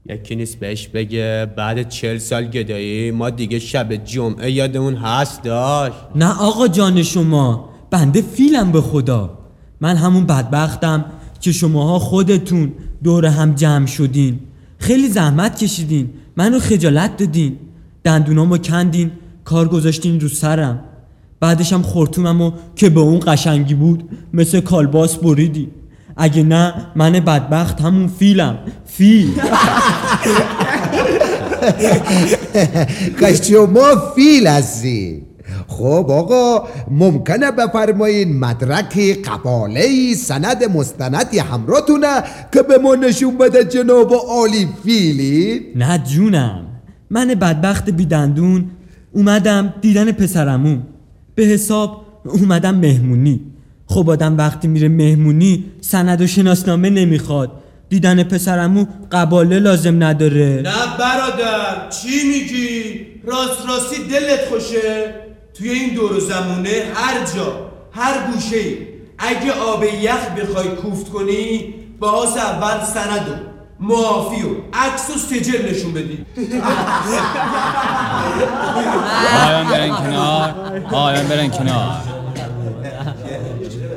یکی 0.09 0.35
نیست 0.35 0.59
بهش 0.59 0.87
بگه 0.87 1.47
بعد 1.57 1.89
چل 1.89 2.17
سال 2.17 2.45
گدایی 2.45 3.11
ما 3.11 3.29
دیگه 3.29 3.59
شب 3.59 3.95
جمعه 3.95 4.51
یادمون 4.51 4.95
هست 4.95 5.43
داشت. 5.43 5.95
نه 6.15 6.39
آقا 6.39 6.67
جان 6.67 7.03
شما 7.03 7.69
بنده 7.91 8.21
فیلم 8.21 8.71
به 8.71 8.81
خدا. 8.81 9.37
من 9.81 9.95
همون 9.95 10.25
بدبختم 10.25 11.05
که 11.41 11.51
شماها 11.51 11.99
خودتون 11.99 12.71
دور 13.03 13.25
هم 13.25 13.55
جمع 13.55 13.85
شدین. 13.85 14.39
خیلی 14.77 15.07
زحمت 15.07 15.63
کشیدین 15.63 16.09
منو 16.37 16.59
خجالت 16.59 17.17
دادین. 17.17 17.57
دندونامو 18.03 18.57
کندین 18.57 19.11
کار 19.45 19.67
گذاشتین 19.67 20.19
رو 20.19 20.27
سرم. 20.27 20.79
بعدش 21.39 21.73
هم 21.73 21.81
خورتوممو 21.81 22.51
که 22.75 22.89
به 22.89 22.99
اون 22.99 23.19
قشنگی 23.27 23.73
بود 23.73 24.09
مثل 24.33 24.59
کالباس 24.59 25.15
بریدی. 25.15 25.71
اگه 26.17 26.43
نه 26.43 26.73
من 26.95 27.11
بدبخت 27.11 27.81
همون 27.81 28.07
فیلم. 28.07 28.57
فیل. 28.85 29.41
شما 33.43 33.95
فیل 34.15 34.47
هستی 34.47 35.21
خب 35.67 36.05
آقا 36.09 36.67
ممکنه 36.91 37.51
بفرمایین 37.51 38.39
مدرک 38.39 39.19
قباله 39.25 40.13
سند 40.15 40.63
مستندی 40.63 41.39
همراهتونه 41.39 42.23
که 42.53 42.61
به 42.61 42.77
ما 42.77 42.95
نشون 42.95 43.37
بده 43.37 43.63
جناب 43.63 44.13
عالی 44.13 44.69
فیلی 44.83 45.61
نه 45.75 45.97
جونم. 45.97 46.72
من 47.13 47.27
بدبخت 47.27 47.89
بیدندون 47.89 48.69
اومدم 49.11 49.73
دیدن 49.81 50.11
پسرمون. 50.11 50.83
به 51.35 51.43
حساب 51.43 52.05
اومدم 52.25 52.75
مهمونی. 52.75 53.41
خب 53.85 54.09
آدم 54.09 54.37
وقتی 54.37 54.67
میره 54.67 54.87
مهمونی 54.87 55.65
سند 55.81 56.21
و 56.21 56.27
شناسنامه 56.27 56.89
نمی‌خواد. 56.89 57.51
دیدن 57.89 58.23
پسرمو 58.23 58.85
قباله 59.11 59.59
لازم 59.59 60.03
نداره. 60.03 60.61
نه 60.65 60.97
برادر 60.99 61.89
چی 61.89 62.27
میگی؟ 62.27 63.05
راست 63.25 63.67
راستی 63.69 64.03
دلت 64.03 64.45
خوشه؟ 64.49 65.13
توی 65.53 65.69
این 65.69 65.93
دور 65.93 66.19
زمونه 66.19 66.83
هر 66.93 67.25
جا 67.35 67.71
هر 67.91 68.31
گوشه 68.31 68.63
اگه 69.17 69.51
آب 69.51 69.83
یخ 69.83 70.29
بخوای 70.37 70.67
کوفت 70.67 71.09
کنی 71.09 71.73
باز 71.99 72.37
اول 72.37 72.85
سند 72.85 73.29
و 73.29 73.52
معافی 73.79 74.43
و 74.43 74.47
عکس 74.73 75.09
و 75.09 75.13
سجل 75.17 75.69
نشون 75.69 75.93
بدی. 75.93 76.25
آیان 79.47 79.67
برن 79.67 79.89
کنار. 79.89 80.53
آیان 80.91 81.27
برن 81.27 81.49
کنار. 81.49 81.97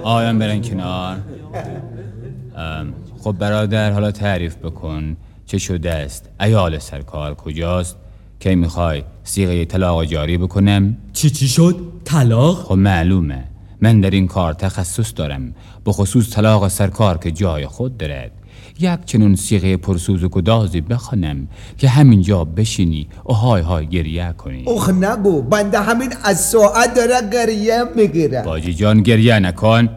آیان 0.02 0.38
برن 0.38 0.62
کنار. 0.62 1.16
خب 3.20 3.32
برادر 3.32 3.92
حالا 3.92 4.10
تعریف 4.10 4.56
بکن. 4.56 5.16
چه 5.46 5.58
شده 5.58 5.92
است؟ 5.92 6.28
ایال 6.40 6.78
سرکار 6.78 7.34
کجاست؟ 7.34 7.96
کی 8.40 8.54
می‌خوای 8.54 9.02
سیغه 9.24 9.64
طلاق 9.64 10.04
جاری 10.04 10.38
بکنم؟ 10.38 10.96
چی 11.12 11.30
چی 11.30 11.48
شد؟ 11.48 11.76
طلاق؟ 12.04 12.64
خب 12.64 12.74
معلومه. 12.74 13.44
من 13.80 14.00
در 14.00 14.10
این 14.10 14.26
کار 14.26 14.52
تخصص 14.52 15.12
دارم. 15.16 15.54
به 15.84 15.92
خصوص 15.92 16.30
طلاق 16.30 16.68
سرکار 16.68 17.18
که 17.18 17.30
جای 17.30 17.66
خود 17.66 17.96
دارد. 17.96 18.30
یک 18.80 19.04
چنون 19.06 19.36
سیغه 19.36 19.76
پرسوز 19.76 20.24
و 20.24 20.28
گدازی 20.28 20.80
بخوانم 20.80 21.48
که 21.78 21.88
همینجا 21.88 22.44
بشینی 22.44 23.08
و 23.28 23.32
های 23.32 23.62
های 23.62 23.86
گریه 23.86 24.34
کنی. 24.38 24.64
اخ 24.68 24.88
نگو 24.88 25.42
بنده 25.42 25.80
همین 25.80 26.12
از 26.24 26.40
ساعت 26.40 26.94
داره 26.94 27.30
گریه 27.32 27.84
می‌گیره. 27.96 28.42
باجی 28.42 28.74
جان 28.74 29.02
گریه 29.02 29.38
نکن. 29.38 29.88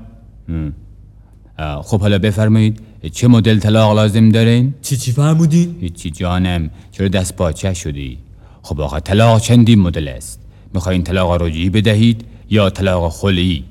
خب 1.83 2.01
حالا 2.01 2.19
بفرمایید 2.19 2.81
چه 3.11 3.27
مدل 3.27 3.59
طلاق 3.59 3.95
لازم 3.95 4.29
دارین؟ 4.29 4.73
چی 4.81 4.97
چی 4.97 5.11
فرمودین؟ 5.11 5.75
هیچی 5.81 6.11
جانم 6.11 6.69
چرا 6.91 7.07
دست 7.07 7.35
پاچه 7.35 7.73
شدی؟ 7.73 8.17
خب 8.61 8.81
آقا 8.81 8.99
طلاق 8.99 9.41
چندین 9.41 9.79
مدل 9.79 10.07
است. 10.07 10.39
می‌خواین 10.73 11.03
طلاق 11.03 11.41
رجعی 11.41 11.69
بدهید 11.69 12.25
یا 12.49 12.69
طلاق 12.69 13.11
خلی 13.11 13.63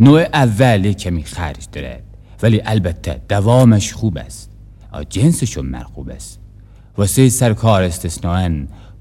نوع 0.00 0.20
اول 0.20 0.92
کمی 0.92 1.24
خرج 1.24 1.68
دارد 1.72 2.02
ولی 2.42 2.62
البته 2.64 3.20
دوامش 3.28 3.92
خوب 3.92 4.18
است. 4.18 4.50
جنسشون 5.08 5.66
مرغوب 5.66 6.10
است. 6.10 6.40
واسه 6.96 7.28
سرکار 7.28 7.82
استثناءً 7.82 8.50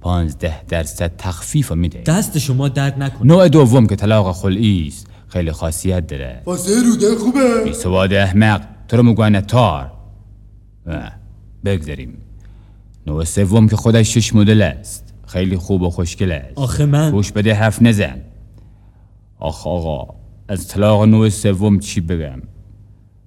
پانزده 0.02 0.62
درصد 0.67 1.12
تخفیف 1.17 1.71
میده. 1.71 2.02
دست 2.02 2.38
شما 2.38 2.67
درد 2.69 3.04
نکنه. 3.04 3.28
نوع 3.28 3.47
دوم 3.47 3.88
که 3.88 3.95
طلاق 3.95 4.36
خلعی 4.36 4.88
است. 4.88 5.08
خیلی 5.28 5.52
خاصیت 5.52 6.08
داره. 6.08 6.41
واسه 6.45 6.71
روده 6.84 7.15
خوبه. 7.15 7.63
بی 7.63 7.73
سواد 7.73 8.13
احمق. 8.13 8.62
تو 8.88 8.97
رو 8.97 9.04
میگوینه 9.04 9.41
تار. 9.41 9.91
اه، 10.88 11.12
بگذاریم. 11.65 12.17
نوع 13.08 13.23
سوم 13.23 13.67
که 13.67 13.75
خودش 13.75 14.13
شش 14.13 14.36
مدل 14.36 14.62
است. 14.62 15.13
خیلی 15.28 15.58
خوب 15.58 15.82
و 15.82 15.89
خوشگل 15.89 16.32
است. 16.32 16.58
آخه 16.58 16.86
من 16.86 17.12
گوش 17.12 17.32
بده 17.32 17.54
حرف 17.54 17.82
نزن. 17.82 18.21
آخ 19.39 19.67
آقا 19.67 20.15
از 20.47 20.67
طلاق 20.67 21.04
نوع 21.04 21.30
سوم 21.30 21.80
چی 21.80 22.02
بگم؟ 22.02 22.41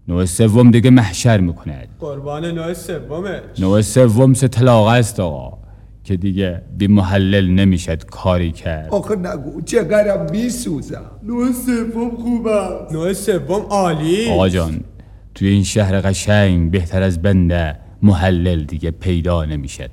نوع 0.08 0.24
سوم 0.24 0.70
دیگه 0.70 0.90
محشر 0.90 1.40
می‌کند. 1.40 1.88
قربان 2.00 2.44
نوع 2.44 2.72
سومه. 2.72 3.40
نوع 3.58 3.80
سوم 3.80 4.34
سه 4.34 4.48
طلاق 4.48 4.86
است 4.86 5.20
آقا 5.20 5.58
که 6.04 6.16
دیگه 6.16 6.62
بی 6.76 6.86
محلل 6.86 7.50
نمی‌شد 7.50 8.04
کاری 8.04 8.52
کرد. 8.52 8.88
آخ 8.90 9.10
نگو 9.10 9.60
جگرم 9.60 10.30
میسوزم. 10.30 11.10
نوع 11.22 11.52
سوم 11.52 12.16
خوب 12.16 12.46
است. 12.46 12.92
نوع 12.92 13.12
سوم 13.12 13.66
عالی 13.70 14.30
آقا 14.30 14.48
جان 14.48 14.80
توی 15.34 15.48
این 15.48 15.64
شهر 15.64 16.00
قشنگ 16.00 16.70
بهتر 16.70 17.02
از 17.02 17.22
بنده 17.22 17.78
محلل 18.02 18.64
دیگه 18.64 18.90
پیدا 18.90 19.44
نمی‌شد. 19.44 19.90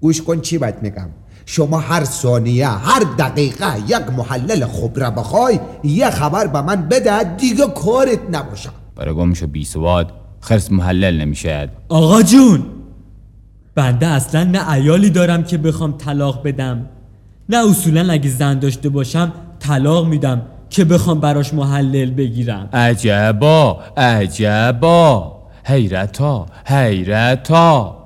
گوش 0.00 0.22
کن 0.22 0.40
چی 0.40 0.58
بهت 0.58 0.78
میگم. 0.82 1.08
شما 1.46 1.78
هر 1.78 2.04
ثانیه 2.04 2.68
هر 2.68 3.02
دقیقه 3.18 3.78
یک 3.86 4.10
محلل 4.16 4.64
خوب 4.64 5.00
را 5.00 5.10
بخوای 5.10 5.60
یه 5.84 6.10
خبر 6.10 6.46
به 6.46 6.62
من 6.62 6.88
بده 6.88 7.36
دیگه 7.36 7.64
کارت 7.66 8.20
نباشم 8.32 8.72
برای 9.00 9.14
گمشو 9.14 9.46
بی 9.46 9.64
سواد 9.64 10.12
خرس 10.40 10.72
محلل 10.72 11.20
نمی‌شد 11.20 11.68
آقا 11.88 12.22
جون 12.22 12.66
بنده 13.74 14.06
اصلا 14.06 14.44
نه 14.44 14.72
ایالی 14.72 15.10
دارم 15.10 15.42
که 15.42 15.58
بخوام 15.58 15.92
طلاق 15.92 16.42
بدم. 16.46 16.86
نه 17.48 17.70
اصولا 17.70 18.12
اگه 18.12 18.30
زن 18.30 18.58
داشته 18.58 18.88
باشم 18.88 19.32
طلاق 19.58 20.06
میدم 20.06 20.42
که 20.70 20.84
بخوام 20.84 21.20
براش 21.20 21.54
محلل 21.54 22.10
بگیرم. 22.10 22.68
عجبا 22.72 23.80
عجبا. 23.96 25.42
حیرتا 25.64 26.46
حیرتا. 26.66 27.96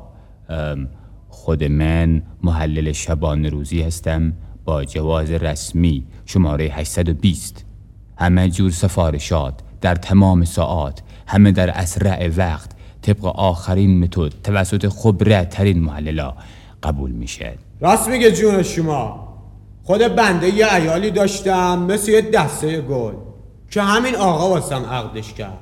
خود 1.28 1.64
من 1.64 2.22
محلل 2.42 2.92
شبانه 2.92 3.48
روزی 3.48 3.82
هستم 3.82 4.32
با 4.64 4.84
جواز 4.84 5.30
رسمی 5.30 6.04
شماره 6.26 6.64
820 6.64 7.64
همه 8.16 8.50
جور 8.50 8.70
سفارشات 8.70 9.54
در 9.84 9.94
تمام 9.94 10.44
ساعات 10.44 11.00
همه 11.26 11.52
در 11.52 11.70
اسرع 11.70 12.30
وقت 12.36 12.70
طبق 13.02 13.24
آخرین 13.24 14.04
متد 14.04 14.32
توسط 14.42 14.88
خبره 14.88 15.44
ترین 15.44 15.82
محللا 15.82 16.34
قبول 16.82 17.10
میشه. 17.10 17.58
راست 17.80 18.08
میگه 18.08 18.32
جون 18.32 18.62
شما. 18.62 19.28
خود 19.82 20.00
بنده 20.00 20.48
یه 20.48 20.74
ایالی 20.74 21.10
داشتم 21.10 21.78
مثل 21.78 22.12
یه 22.12 22.20
دسته 22.20 22.80
گل 22.80 23.12
که 23.70 23.82
همین 23.82 24.16
آقا 24.16 24.48
واسم 24.48 24.84
عقدش 24.84 25.32
کرد. 25.32 25.58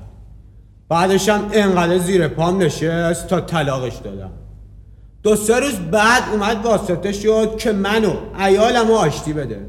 بعدش 0.89 1.29
هم 1.29 1.49
انقدر 1.53 1.99
زیر 1.99 2.29
پام 2.29 2.63
نشست 2.63 3.27
تا 3.27 3.41
طلاقش 3.41 3.97
دادم. 3.97 4.31
دو 5.23 5.37
سه 5.37 5.61
روز 5.61 5.75
بعد 5.75 6.23
اومد 6.33 6.65
واسطه 6.65 7.13
شد 7.13 7.57
که 7.59 7.73
منو 7.73 8.13
ایالم 8.39 8.89
رو 8.89 8.95
آشتی 8.95 9.33
بده. 9.33 9.67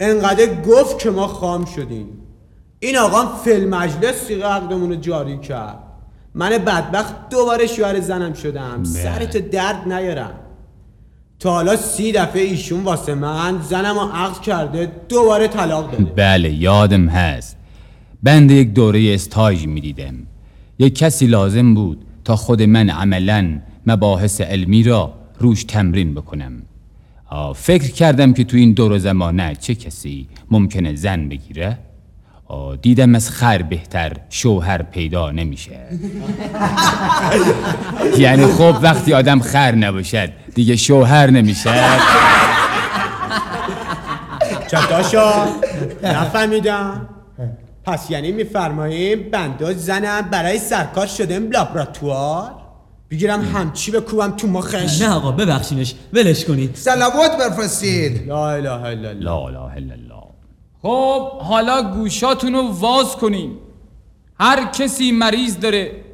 انقدر 0.00 0.62
گفت 0.62 0.98
که 0.98 1.10
ما 1.10 1.26
خام 1.26 1.64
شدیم. 1.64 2.25
این 2.80 2.96
آقا 2.98 3.36
فیل 3.36 3.68
مجلس 3.68 4.26
سیغه 4.26 4.44
عقدمون 4.44 4.90
رو 4.90 4.96
جاری 4.96 5.38
کرد. 5.38 5.78
من 6.34 6.50
بدبخت 6.50 7.28
دوباره 7.30 7.66
شوهر 7.66 8.00
زنم 8.00 8.32
شدم. 8.32 8.84
سرت 8.84 9.36
درد 9.50 9.92
نیارم. 9.92 10.34
تا 11.38 11.52
حالا 11.52 11.76
سی 11.76 12.12
دفعه 12.12 12.42
ایشون 12.42 12.84
واسه 12.84 13.14
من 13.14 13.62
زنم 13.62 13.94
رو 13.98 14.10
عقد 14.12 14.40
کرده 14.40 14.92
دوباره 15.08 15.48
طلاق 15.48 15.90
داده. 15.90 16.04
بله 16.04 16.52
یادم 16.52 17.08
هست. 17.08 17.56
بنده 18.22 18.54
یک 18.54 18.72
دوره 18.72 19.14
استاژ 19.14 19.66
می‌دیدم. 19.66 20.14
یک 20.78 20.94
کسی 20.94 21.26
لازم 21.26 21.74
بود 21.74 22.04
تا 22.24 22.36
خود 22.36 22.62
من 22.62 22.90
عملا 22.90 23.60
مباحث 23.86 24.40
علمی 24.40 24.82
را 24.82 25.12
روش 25.38 25.64
تمرین 25.64 26.14
بکنم. 26.14 26.62
فکر 27.54 27.90
کردم 27.90 28.32
که 28.32 28.44
تو 28.44 28.56
این 28.56 28.72
دور 28.72 28.98
زمانه 28.98 29.54
چه 29.54 29.74
کسی 29.74 30.28
ممکنه 30.50 30.94
زن 30.94 31.28
بگیره؟ 31.28 31.78
دیدم 32.82 33.14
از 33.14 33.30
خر 33.30 33.62
بهتر 33.62 34.12
شوهر 34.30 34.82
پیدا 34.82 35.30
نمیشه. 35.30 35.78
یعنی 38.18 38.46
خب 38.46 38.76
وقتی 38.82 39.14
آدم 39.14 39.40
خر 39.40 39.74
نباشد 39.74 40.28
دیگه 40.54 40.76
شوهر 40.76 41.30
نمیشه. 41.30 41.70
چطاشا 44.70 45.32
نفهمیدم. 46.02 47.08
پس 47.84 48.10
یعنی 48.10 48.32
میفرماییم 48.32 49.30
بنده 49.30 49.74
زنم 49.74 50.22
برای 50.30 50.58
سرکار 50.58 51.06
شدم 51.06 51.50
لابراتوار؟ 51.50 52.50
بگیرم 53.10 53.42
همچی 53.54 53.90
بکوبم 53.90 54.30
تو 54.30 54.46
مخش. 54.46 55.02
نه 55.02 55.08
آقا 55.08 55.32
ببخشینش. 55.32 55.94
ولش 56.12 56.44
کنید. 56.44 56.70
سلوات 56.74 57.38
برفرستید 57.38 58.28
لا 58.28 58.50
اله 58.50 58.70
الا 58.70 59.08
الله. 59.08 59.24
لا 59.24 59.46
اله 59.46 59.58
الا 59.58 59.94
الله. 59.94 60.22
خب 60.82 61.38
حالا 61.38 61.82
گوشاتون 61.82 62.52
رو 62.54 62.62
واز 62.62 63.16
کنین. 63.16 63.58
هر 64.40 64.64
کسی 64.64 65.12
مریض 65.12 65.58
داره 65.58 66.04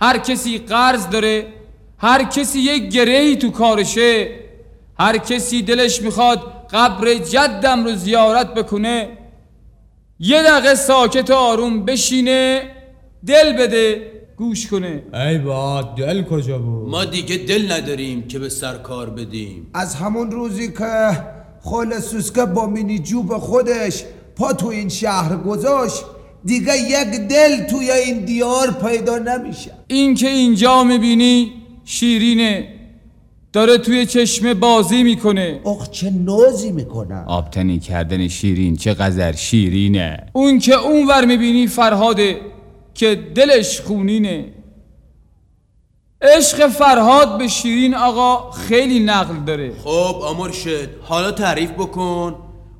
هر 0.00 0.18
کسی 0.18 0.58
قرض 0.58 1.08
داره 1.08 1.46
هر 1.98 2.24
کسی 2.24 2.58
یک 2.58 2.92
گرهی 2.92 3.36
تو 3.36 3.50
کارشه 3.50 4.28
هر 4.98 5.18
کسی 5.18 5.62
دلش 5.62 6.02
می‌خواد 6.02 6.66
قبر 6.72 7.14
جدم 7.14 7.84
رو 7.84 7.92
زیارت 7.94 8.54
بکنه 8.54 9.08
یه 10.18 10.42
دقیقه 10.42 10.74
ساکت 10.74 11.30
و 11.30 11.34
آروم 11.34 11.84
بشینه 11.84 12.62
دل 13.26 13.52
بده 13.56 14.12
گوش 14.36 14.66
کنه. 14.66 15.02
ای 15.14 15.38
با 15.38 15.82
دل 15.82 16.22
کجا 16.22 16.58
بود؟ 16.58 16.88
ما 16.88 17.04
دیگه 17.04 17.36
دل 17.36 17.72
نداریم 17.72 18.28
که 18.28 18.38
به 18.38 18.48
سر 18.48 18.74
کار 18.78 19.10
بدیم. 19.10 19.70
از 19.74 19.94
همون 19.94 20.30
روزی 20.30 20.72
که 20.72 21.10
خال 21.64 22.00
سوسکه 22.00 22.44
با 22.44 22.66
مینی 22.66 22.98
جوب 22.98 23.38
خودش 23.38 24.04
پا 24.36 24.52
تو 24.52 24.66
این 24.66 24.88
شهر 24.88 25.36
گذاشت. 25.36 26.04
دیگه 26.44 26.76
یک 26.76 27.28
دل 27.28 27.62
توی 27.70 27.90
این 27.90 28.24
دیار 28.24 28.70
پیدا 28.70 29.18
نمیشه. 29.18 29.70
این 29.88 30.14
که 30.14 30.28
اینجا 30.28 30.84
می‌بینی 30.84 31.52
شیرینه. 31.84 32.68
داره 33.52 33.78
توی 33.78 34.06
چشمه 34.06 34.54
بازی 34.54 35.02
می‌کنه. 35.02 35.60
اخ 35.66 35.90
چه 35.90 36.10
نازی 36.10 36.72
می‌کنم 36.72 37.24
آبتنی 37.28 37.78
کردن 37.78 38.28
شیرین 38.28 38.76
چه 38.76 38.94
قذر 38.94 39.32
شیرینه. 39.32 40.26
اون 40.32 40.58
که 40.58 40.74
اونور 40.74 41.24
می‌بینی 41.24 41.66
فرهاده 41.66 42.36
که 42.94 43.18
دلش 43.34 43.80
خونینه. 43.80 44.44
عشق 46.22 46.68
فرهاد 46.68 47.38
به 47.38 47.48
شیرین 47.48 47.94
آقا 47.94 48.50
خیلی 48.50 49.00
نقل 49.00 49.34
داره. 49.46 49.72
خب 49.84 50.16
آمرشد 50.22 50.88
حالا 51.02 51.32
تعریف 51.32 51.70
بکن. 51.70 52.34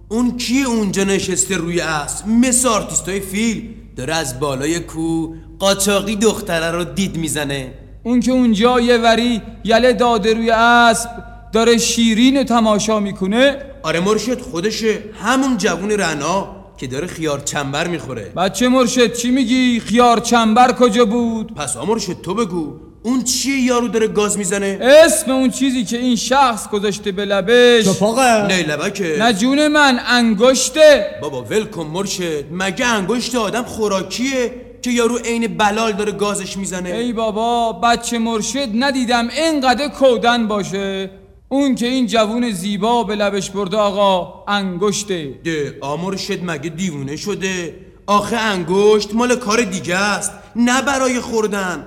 اون 0.08 0.36
کی 0.36 0.62
اونجا 0.62 1.04
نشسته 1.04 1.56
روی 1.56 1.80
اسب 1.80 2.28
مثل 2.28 2.68
آرتیستای 2.68 3.20
فیلم. 3.20 3.62
داره 3.96 4.14
از 4.14 4.40
بالای 4.40 4.80
کو 4.80 5.34
قاچاقی 5.58 6.16
دختره 6.16 6.70
رو 6.70 6.84
دید 6.84 7.16
می‌زنه. 7.16 7.74
اون 8.02 8.20
که 8.20 8.32
اونجا 8.32 8.80
یه 8.80 8.96
وری 8.96 9.42
یله 9.64 9.92
داده 9.92 10.34
روی 10.34 10.50
اسب 10.50 11.08
داره 11.52 11.78
شیرین 11.78 12.36
رو 12.36 12.44
تماشا 12.44 13.00
می‌کنه. 13.00 13.56
آره 13.82 14.00
مرشد 14.00 14.40
خودشه. 14.40 14.98
همون 15.22 15.56
جوون 15.56 15.90
رنا 15.90 16.56
که 16.76 16.86
داره 16.86 17.06
خیار 17.06 17.40
چنبر 17.40 17.86
می‌خوره. 17.86 18.32
بچه 18.36 18.68
مرشد 18.68 19.12
چی 19.12 19.30
میگی؟ 19.30 19.80
خیار 19.80 20.20
چنبر 20.20 20.72
کجا 20.72 21.04
بود؟ 21.04 21.54
پس 21.54 21.76
آمرشد 21.76 22.20
تو 22.22 22.34
بگو. 22.34 22.89
اون 23.02 23.22
چیه 23.22 23.60
یارو 23.60 23.88
داره 23.88 24.06
گاز 24.06 24.38
می‌زنه؟ 24.38 24.78
اسم 24.82 25.30
اون 25.30 25.50
چیزی 25.50 25.84
که 25.84 25.98
این 25.98 26.16
شخص 26.16 26.68
گذاشته 26.68 27.12
به 27.12 27.24
لبش. 27.24 28.02
نه 28.48 28.62
لبکه. 28.62 29.16
نه 29.18 29.32
جون 29.32 29.68
من 29.68 30.00
انگشته. 30.06 31.10
بابا 31.22 31.42
ولکن 31.42 31.86
مرشد 31.86 32.44
مگه 32.50 32.86
انگشت 32.86 33.34
آدم 33.34 33.62
خوراکیه 33.62 34.52
که 34.82 34.90
یارو 34.90 35.18
عین 35.18 35.56
بلال 35.56 35.92
داره 35.92 36.12
گازش 36.12 36.56
می‌زنه؟ 36.56 36.90
ای 36.90 37.12
بابا 37.12 37.72
بچه 37.72 38.18
مرشد 38.18 38.68
ندیدم 38.74 39.28
اینقدر 39.28 39.88
کودن 39.88 40.48
باشه. 40.48 41.10
اون 41.48 41.74
که 41.74 41.86
این 41.86 42.06
جوون 42.06 42.50
زیبا 42.50 43.02
به 43.04 43.14
لبش 43.14 43.50
برده 43.50 43.76
آقا 43.76 44.44
انگشته. 44.48 45.34
ده 45.44 45.78
آمرشد 45.80 46.38
مگه 46.44 46.70
دیوونه 46.70 47.16
شده؟ 47.16 47.74
آخه 48.06 48.36
انگشت 48.36 49.14
مال 49.14 49.36
کار 49.36 49.62
دیگه 49.62 49.96
است 49.96 50.32
نه 50.56 50.82
برای 50.82 51.20
خوردن. 51.20 51.84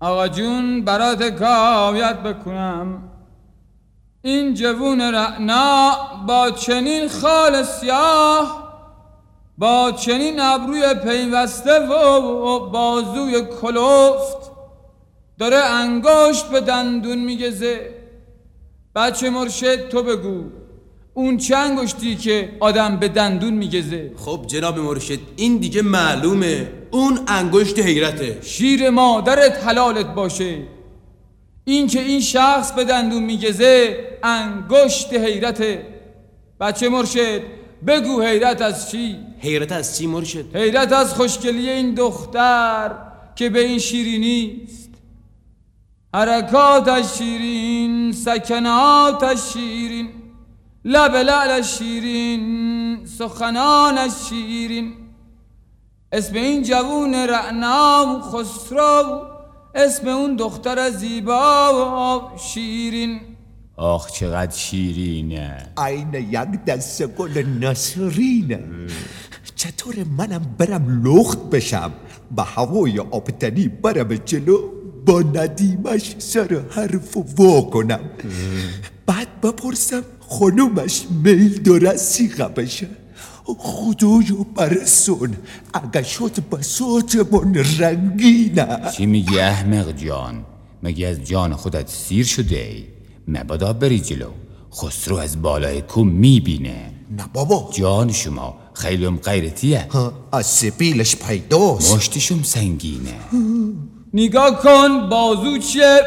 آقا 0.00 0.28
جون 0.28 0.84
برات 0.84 1.22
کاویت 1.22 2.16
بکنم. 2.16 3.02
این 4.22 4.54
جوون 4.54 5.00
رعنا 5.00 5.92
با 6.26 6.50
چنین 6.50 7.08
خال 7.08 7.62
سیاه 7.62 8.70
با 9.58 9.92
چنین 9.92 10.40
ابروی 10.40 10.94
پیوسته 10.94 11.78
و 11.78 12.70
بازوی 12.70 13.46
کلوفت 13.60 14.50
داره 15.38 15.56
انگشت 15.56 16.46
به 16.50 16.60
دندون 16.60 17.18
میگزه. 17.18 17.94
بچه 18.94 19.30
مرشد 19.30 19.88
تو 19.88 20.02
بگو. 20.02 20.59
اون 21.20 21.36
چه 21.36 21.56
انگشتی 21.56 22.16
که 22.16 22.48
آدم 22.60 22.96
به 22.96 23.08
دندون 23.08 23.54
میگزه؟ 23.54 24.12
خب 24.16 24.44
جناب 24.46 24.78
مرشد 24.78 25.18
این 25.36 25.56
دیگه 25.56 25.82
معلومه. 25.82 26.70
اون 26.90 27.20
انگشت 27.28 27.78
حیرته. 27.78 28.38
شیر 28.42 28.90
مادرت 28.90 29.64
حلالت 29.64 30.06
باشه. 30.06 30.58
این 31.64 31.86
که 31.86 32.00
این 32.00 32.20
شخص 32.20 32.72
به 32.72 32.84
دندون 32.84 33.22
میگزه 33.22 33.96
انگشت 34.22 35.14
حیرته. 35.14 35.86
بچه 36.60 36.88
مرشد 36.88 37.42
بگو 37.86 38.22
حیرت 38.22 38.62
از 38.62 38.90
چی؟ 38.90 39.16
حیرت 39.38 39.72
از 39.72 39.98
چی 39.98 40.06
مرشد؟ 40.06 40.56
حیرت 40.56 40.92
از 40.92 41.14
خوشگلی 41.14 41.70
این 41.70 41.94
دختر 41.94 42.90
که 43.36 43.48
به 43.48 43.60
این 43.60 43.78
شیرینیست 43.78 44.90
حرکاتش 46.14 47.18
شیرین 47.18 48.12
سکناتش 48.12 49.52
شیرین. 49.52 50.19
لب 50.84 51.14
لعلش 51.14 51.78
شیرین 51.78 53.06
سخنانش 53.18 54.12
شیرین. 54.28 54.92
اسم 56.12 56.34
این 56.34 56.62
جوون 56.62 57.14
رعنا 57.14 58.20
خسرو 58.20 59.22
اسم 59.74 60.08
اون 60.08 60.36
دختر 60.36 60.90
زیبا 60.90 62.32
شیرین. 62.38 63.20
آخ 63.76 64.10
چقدر 64.12 64.56
شیرینه. 64.56 65.72
عین 65.76 66.14
یک 66.14 66.64
دست 66.66 67.06
گل 67.06 67.44
نسرینه. 67.60 68.64
چطور 69.56 69.94
منم 70.18 70.54
برم 70.58 71.02
لخت 71.04 71.38
بشم؟ 71.38 71.92
به 72.36 72.42
هوای 72.42 72.98
آبتنی 72.98 73.68
برم 73.68 74.14
جلو. 74.14 74.79
با 75.10 75.22
ندیمش 75.22 76.14
سر 76.18 76.60
حرف 76.70 77.16
وا 77.38 77.60
کنم. 77.60 78.00
بعد 79.06 79.40
بپرسم 79.40 80.02
خانومش 80.28 81.02
میل 81.24 81.62
داره 81.62 81.96
سیغه 81.96 82.44
بشه. 82.44 82.88
خدایو 83.44 84.44
برسون 84.56 85.36
اگه 85.74 86.02
شد 86.02 86.48
بساتمون 86.52 87.54
رنگینه 87.54 88.90
چی 88.96 89.06
میگی 89.06 89.38
احمق 89.38 89.96
جان؟ 89.96 90.44
مگه 90.82 91.06
از 91.06 91.24
جان 91.24 91.54
خودت 91.54 91.88
سیر 91.88 92.24
شده 92.24 92.56
ای؟ 92.56 92.84
مبادا 93.28 93.72
بری 93.72 94.00
جلو 94.00 94.30
خسرو 94.74 95.16
از 95.16 95.42
بالای 95.42 95.82
کو 95.82 96.04
می‌بینه. 96.04 96.92
نه 97.16 97.24
بابا. 97.32 97.70
جان 97.72 98.12
شما 98.12 98.58
خیلی 98.74 99.04
هم 99.04 99.16
غیرتیه 99.16 99.88
از 100.32 100.46
سپیلش 100.46 101.16
پیداست. 101.16 101.94
مشتشم 101.94 102.42
سنگینه. 102.42 103.14
نگاه 104.14 104.62
کن 104.62 105.08
بازو 105.08 105.58
چیه؟ 105.58 106.00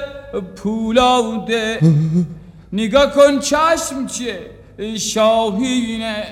پولاوده. 0.56 1.80
نگاه 2.74 3.12
کن 3.12 3.40
چشم 3.40 4.08
چیه؟ 4.08 4.40
شاهینه. 4.98 6.26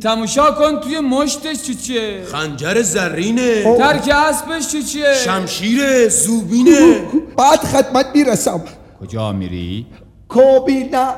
تماشا 0.00 0.50
کن 0.50 0.80
توی 0.80 1.00
مشتش 1.00 1.62
چی 1.62 1.74
چیه؟ 1.74 2.24
خنجر 2.24 2.82
زرینه. 2.82 3.76
ترک 3.78 4.10
اسبش 4.14 4.68
چی 4.68 4.82
چیه؟ 4.82 5.14
شمشیر 5.24 6.08
زوبینه. 6.08 7.02
بعد 7.38 7.60
خدمت 7.60 8.06
می‌رسم. 8.14 8.60
کجا 9.00 9.32
میری؟ 9.32 9.86
کابینه. 10.28 11.08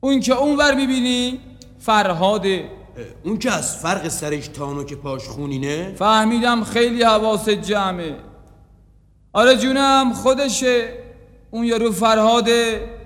اون 0.00 0.20
که 0.20 0.34
اونور 0.34 0.74
می‌بینی 0.74 1.40
فرهاده 1.78 2.64
اون 3.24 3.38
که 3.38 3.50
از 3.50 3.76
فرق 3.76 4.08
سرش 4.08 4.48
تانو 4.48 4.84
که 4.84 4.96
پاش 4.96 5.28
خونینه 5.28 5.94
فهمیدم 5.98 6.64
خیلی 6.64 7.02
حواست 7.02 7.50
جمعه. 7.50 8.16
آره 9.32 9.56
جونم 9.56 10.12
خودشه. 10.12 10.88
اون 11.50 11.64
یارو 11.64 11.92
فرهاد 11.92 12.48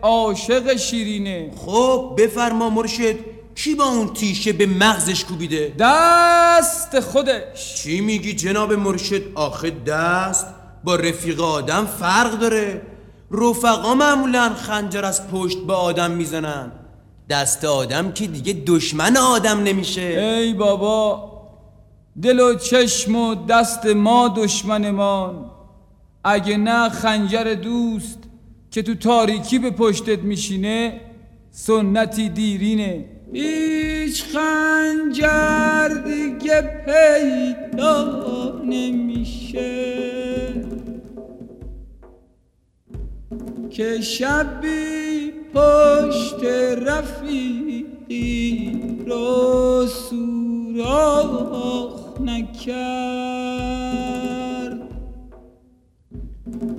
عاشق 0.03 0.77
شیرینه. 0.77 1.51
خب 1.57 2.14
بفرما 2.18 2.70
مرشد 2.70 3.16
کی 3.55 3.74
با 3.74 3.85
اون 3.85 4.12
تیشه 4.12 4.53
به 4.53 4.66
مغزش 4.66 5.24
کوبیده؟ 5.24 5.74
دست 5.79 7.01
خودش. 7.01 7.74
چی 7.74 8.01
میگی 8.01 8.35
جناب 8.35 8.72
مرشد؟ 8.72 9.22
آخه 9.35 9.70
دست 9.70 10.46
با 10.85 10.96
رفیق 10.96 11.40
آدم 11.40 11.87
فرق 11.87 12.38
داره. 12.38 12.83
رفقا 13.31 13.94
معمولا 13.94 14.55
خنجر 14.55 15.05
از 15.05 15.29
پشت 15.29 15.59
به 15.59 15.72
آدم 15.72 16.11
می‌زنن. 16.11 16.72
دست 17.30 17.64
آدم 17.64 18.12
که 18.12 18.26
دیگه 18.26 18.62
دشمن 18.66 19.16
آدم 19.16 19.62
نمیشه. 19.62 20.00
ای 20.00 20.52
بابا 20.52 21.32
دل 22.22 22.40
و 22.40 22.54
چشم 22.54 23.16
و 23.16 23.34
دست 23.34 23.86
ما 23.86 24.34
دشمنمان 24.36 25.50
اگه 26.24 26.56
نه 26.56 26.88
خنجر 26.88 27.54
دوست 27.54 28.18
که 28.70 28.82
تو 28.82 28.94
تاریکی 28.94 29.58
به 29.58 29.70
پشتت 29.70 30.18
میشینه 30.18 31.00
سنتی 31.50 32.28
دیرینه. 32.28 33.04
هیچ 33.32 34.24
خنجر 34.24 35.88
دیگه 35.88 36.62
پیدا 36.86 38.52
نمیشه. 38.64 40.38
که 43.70 44.00
شبی 44.00 45.33
پشت 45.54 46.44
رفیقی 46.87 48.72
رو 49.07 49.87
سوراخ 49.87 51.40
نکرد. 52.20 53.59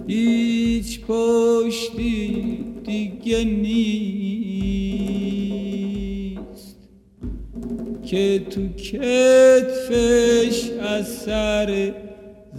هیچ 0.07 1.01
پشتی 1.05 2.65
دیگه 2.85 3.43
نیست 3.43 4.39
که 8.05 8.45
تو 8.49 8.67
کتفش 8.67 9.89
اثر 10.69 11.93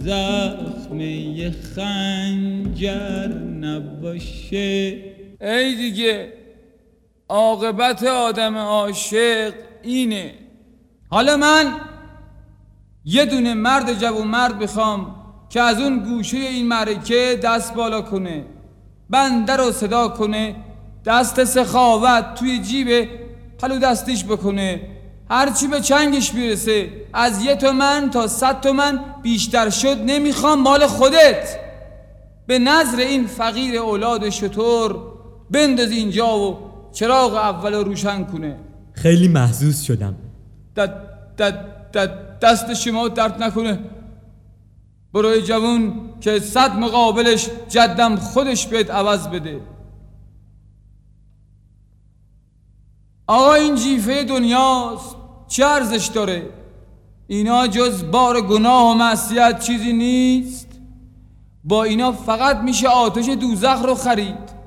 زخم 0.03 0.99
یه 0.99 1.51
خنجر 1.75 3.27
نباشه. 3.37 5.03
ای 5.41 5.75
دیگه 5.75 6.33
عاقبت 7.29 8.03
آدم 8.03 8.57
عاشق 8.57 9.53
اینه. 9.83 10.33
حالا 11.09 11.37
من 11.37 11.73
یه 13.05 13.25
دونه 13.25 13.53
مرد 13.53 13.99
جوون 13.99 14.27
مرد 14.27 14.59
بخوام 14.59 15.15
که 15.49 15.61
از 15.61 15.79
اون 15.79 15.99
گوشه 15.99 16.37
این 16.37 16.67
معرکه 16.67 17.39
دست 17.43 17.73
بالا 17.73 18.01
کنه 18.01 18.45
بنده 19.09 19.55
رو 19.55 19.71
صدا 19.71 20.07
کنه 20.07 20.55
دست 21.05 21.43
سخاوت 21.43 22.35
توی 22.35 22.59
جیب 22.59 23.09
پلو 23.59 23.79
دستیش 23.79 24.23
بکنه. 24.23 24.81
هرچی 25.31 25.67
به 25.67 25.81
چنگش 25.81 26.31
بیرسه 26.31 26.89
از 27.13 27.45
یه 27.45 27.55
تومن 27.55 28.09
تا 28.09 28.27
صد 28.27 28.61
تومن 28.61 28.99
بیشتر 29.21 29.69
شد 29.69 29.97
نمی‌خوام 30.05 30.61
مال 30.61 30.87
خودت. 30.87 31.59
به 32.47 32.59
نظر 32.59 32.97
این 32.97 33.27
فقیر 33.27 33.79
اولاد 33.79 34.29
شطور 34.29 34.95
بنداز 35.51 35.91
اینجا 35.91 36.39
و 36.39 36.57
چراغ 36.93 37.35
اول 37.35 37.73
رو 37.73 37.83
روشن 37.83 38.23
کنه. 38.23 38.57
خیلی 38.93 39.27
محزوز 39.27 39.81
شدم. 39.81 40.15
دد 40.75 40.93
دد 41.37 41.91
دد 41.93 42.39
دست 42.39 42.73
شما 42.73 43.07
درد 43.07 43.43
نکنه. 43.43 43.79
بروی 45.13 45.41
جوون 45.41 45.93
که 46.21 46.39
صد 46.39 46.75
مقابلش 46.75 47.49
جدم 47.69 48.15
خودش 48.15 48.67
بهت 48.67 48.91
عوض 48.91 49.27
بده. 49.27 49.61
آقا 53.27 53.53
این 53.53 53.75
جیفه 53.75 54.23
دنیاست. 54.23 55.20
چه 55.51 55.65
ارزش 55.65 56.07
داره؟ 56.07 56.49
اینا 57.27 57.67
جز 57.67 58.11
بار 58.11 58.41
گناه 58.41 58.91
و 58.91 58.93
معصیت 58.93 59.59
چیزی 59.59 59.93
نیست. 59.93 60.67
با 61.63 61.83
اینا 61.83 62.11
فقط 62.11 62.57
میشه 62.57 62.87
آتش 62.87 63.29
دوزخ 63.29 63.81
رو 63.85 63.95
خرید. 63.95 64.61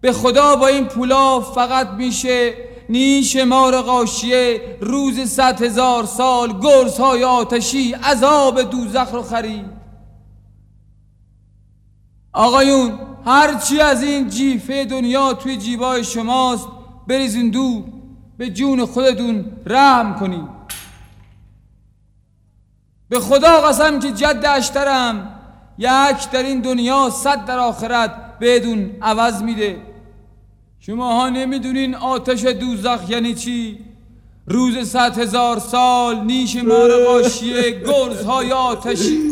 به 0.00 0.12
خدا 0.12 0.56
با 0.56 0.66
این 0.66 0.84
پولا 0.84 1.40
فقط 1.40 1.88
میشه 1.88 2.54
نیش 2.88 3.36
مار 3.36 3.82
قاشیه 3.82 4.60
روز 4.80 5.20
صد 5.20 5.62
هزار 5.62 6.04
سال 6.04 6.60
گرز 6.60 6.98
های 6.98 7.24
آتشی 7.24 7.92
عذاب 7.92 8.62
دوزخ 8.62 9.10
رو 9.12 9.22
خرید. 9.22 9.66
آقایون 12.32 12.98
هرچی 13.24 13.80
از 13.80 14.02
این 14.02 14.28
جیفه 14.28 14.84
دنیا 14.84 15.32
توی 15.32 15.56
جیبای 15.56 16.04
شماست 16.04 16.68
بریزین 17.06 17.50
دور. 17.50 17.97
به 18.38 18.50
جون 18.50 18.86
خودتون 18.86 19.44
رحم 19.66 20.16
کنید 20.20 20.48
به 23.08 23.20
خدا 23.20 23.60
قسم 23.60 24.00
که 24.00 24.12
جد 24.12 24.44
اشترم 24.46 25.34
یک 25.78 26.30
در 26.32 26.42
این 26.42 26.60
دنیا 26.60 27.10
صد 27.10 27.44
در 27.44 27.58
آخرت 27.58 28.10
بدون 28.40 28.90
عوض 29.02 29.42
میده. 29.42 29.76
شماها 30.80 31.28
نمی‌دونین 31.28 31.94
آتش 31.94 32.44
دوزخ 32.44 33.10
یعنی 33.10 33.34
چی؟ 33.34 33.78
روز 34.46 34.78
صد 34.78 35.18
هزار 35.18 35.58
سال 35.58 36.24
نیش 36.24 36.56
مار 36.56 37.04
قاشیه 37.04 37.82
گرزهای 37.86 38.52
آتشی. 38.52 39.18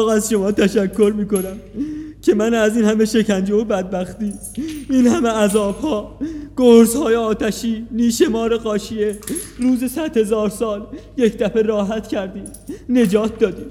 آقا 0.00 0.12
از 0.12 0.30
شما 0.30 0.52
تشکر 0.52 1.12
می‌کنم. 1.16 1.60
که 2.28 2.34
من 2.34 2.54
از 2.54 2.76
این 2.76 2.84
همه 2.84 3.04
شکنجه 3.04 3.54
و 3.54 3.64
بدبختی 3.64 4.32
این 4.90 5.06
همه 5.06 5.28
عذاب 5.28 5.80
ها 5.80 6.18
گرز 6.56 6.96
های 6.96 7.14
آتشی 7.14 7.86
نیش 7.90 8.22
مار 8.22 8.56
قاشیه 8.56 9.18
روز 9.58 9.84
صد 9.84 10.16
هزار 10.16 10.48
سال 10.48 10.86
یک 11.16 11.38
دفعه 11.38 11.62
راحت 11.62 12.08
کردی 12.08 12.42
نجات 12.88 13.38
دادی. 13.38 13.64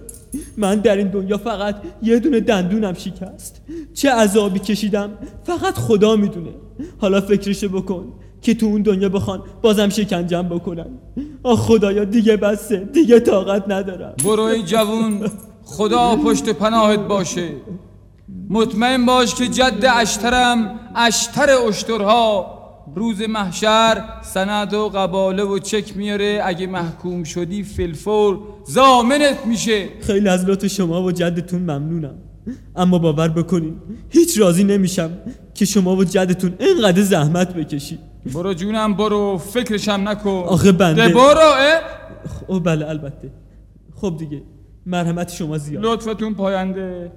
من 0.58 0.76
در 0.76 0.98
این 0.98 1.08
دنیا 1.08 1.38
فقط 1.38 1.76
یه 2.04 2.20
دونه 2.20 2.39
دندونم 2.39 2.93
شکست. 2.93 3.62
چه 3.93 4.12
عذابی 4.12 4.60
کشیدم؟ 4.60 5.10
فقط 5.43 5.74
خدا 5.74 6.15
می‌دونه. 6.15 6.52
حالا 6.98 7.22
فکرشو 7.22 7.70
بکن 7.70 8.13
که 8.41 8.54
تو 8.54 8.65
اون 8.65 8.82
دنیا 8.82 9.10
بخوان 9.10 9.43
بازم 9.62 9.89
شکنجم 9.89 10.41
بکنن. 10.41 10.89
آه 11.43 11.58
خدایا 11.58 12.04
دیگه 12.04 12.38
بسه 12.38 12.78
دیگه 12.78 13.20
طاقت 13.20 13.63
ندارم. 13.67 14.15
برو 14.26 14.58
جوون 14.65 15.28
خدا 15.63 16.15
پشت 16.15 16.50
پناهت 16.50 17.00
باشه. 17.00 17.50
مطمئن 18.50 19.06
باش 19.06 19.36
که 19.36 19.48
جد 19.48 19.86
اشترم 19.96 20.80
اشتر 20.96 21.50
اشترها. 21.68 22.58
روز 22.96 23.22
محشر 23.22 24.04
سند 24.22 24.74
و 24.74 24.90
قباله 24.90 25.44
و 25.44 25.60
چک 25.60 25.98
میاره. 25.98 26.42
اگه 26.44 26.68
محکوم 26.68 27.24
شدی 27.24 27.63
فلفور 27.63 28.40
زامنت 28.66 29.46
میشه. 29.46 29.90
خیلی 30.02 30.30
از 30.30 30.46
لطف 30.46 30.68
شما 30.68 31.04
و 31.04 31.12
جدتون 31.12 31.62
ممنونم. 31.62 32.16
اما 32.76 33.00
باور 33.00 33.28
بکنین 33.28 33.76
هیچ 34.10 34.40
راضی 34.40 34.63
نمیشم 34.63 35.10
که 35.54 35.66
شما 35.66 35.96
و 35.96 36.04
جدتون 36.04 36.54
اینقدر 36.60 37.02
زحمت 37.02 37.54
بکشید. 37.54 38.00
برو 38.34 38.54
جونم 38.54 38.94
برو. 38.94 39.38
فکرشم 39.38 40.02
نکن. 40.06 40.30
آخه 40.30 40.72
بنده 40.72 41.08
ده 41.08 41.13
برو 41.13 41.40
اه؟ 41.40 41.82
او 42.48 42.60
بله 42.60 42.90
البته. 42.90 43.32
خب 43.96 44.16
دیگه 44.20 44.42
مرحمت 44.86 45.32
شما 45.34 45.58
زیاد. 45.58 45.86
لطفتون 45.86 46.34
پاینده. 46.34 47.12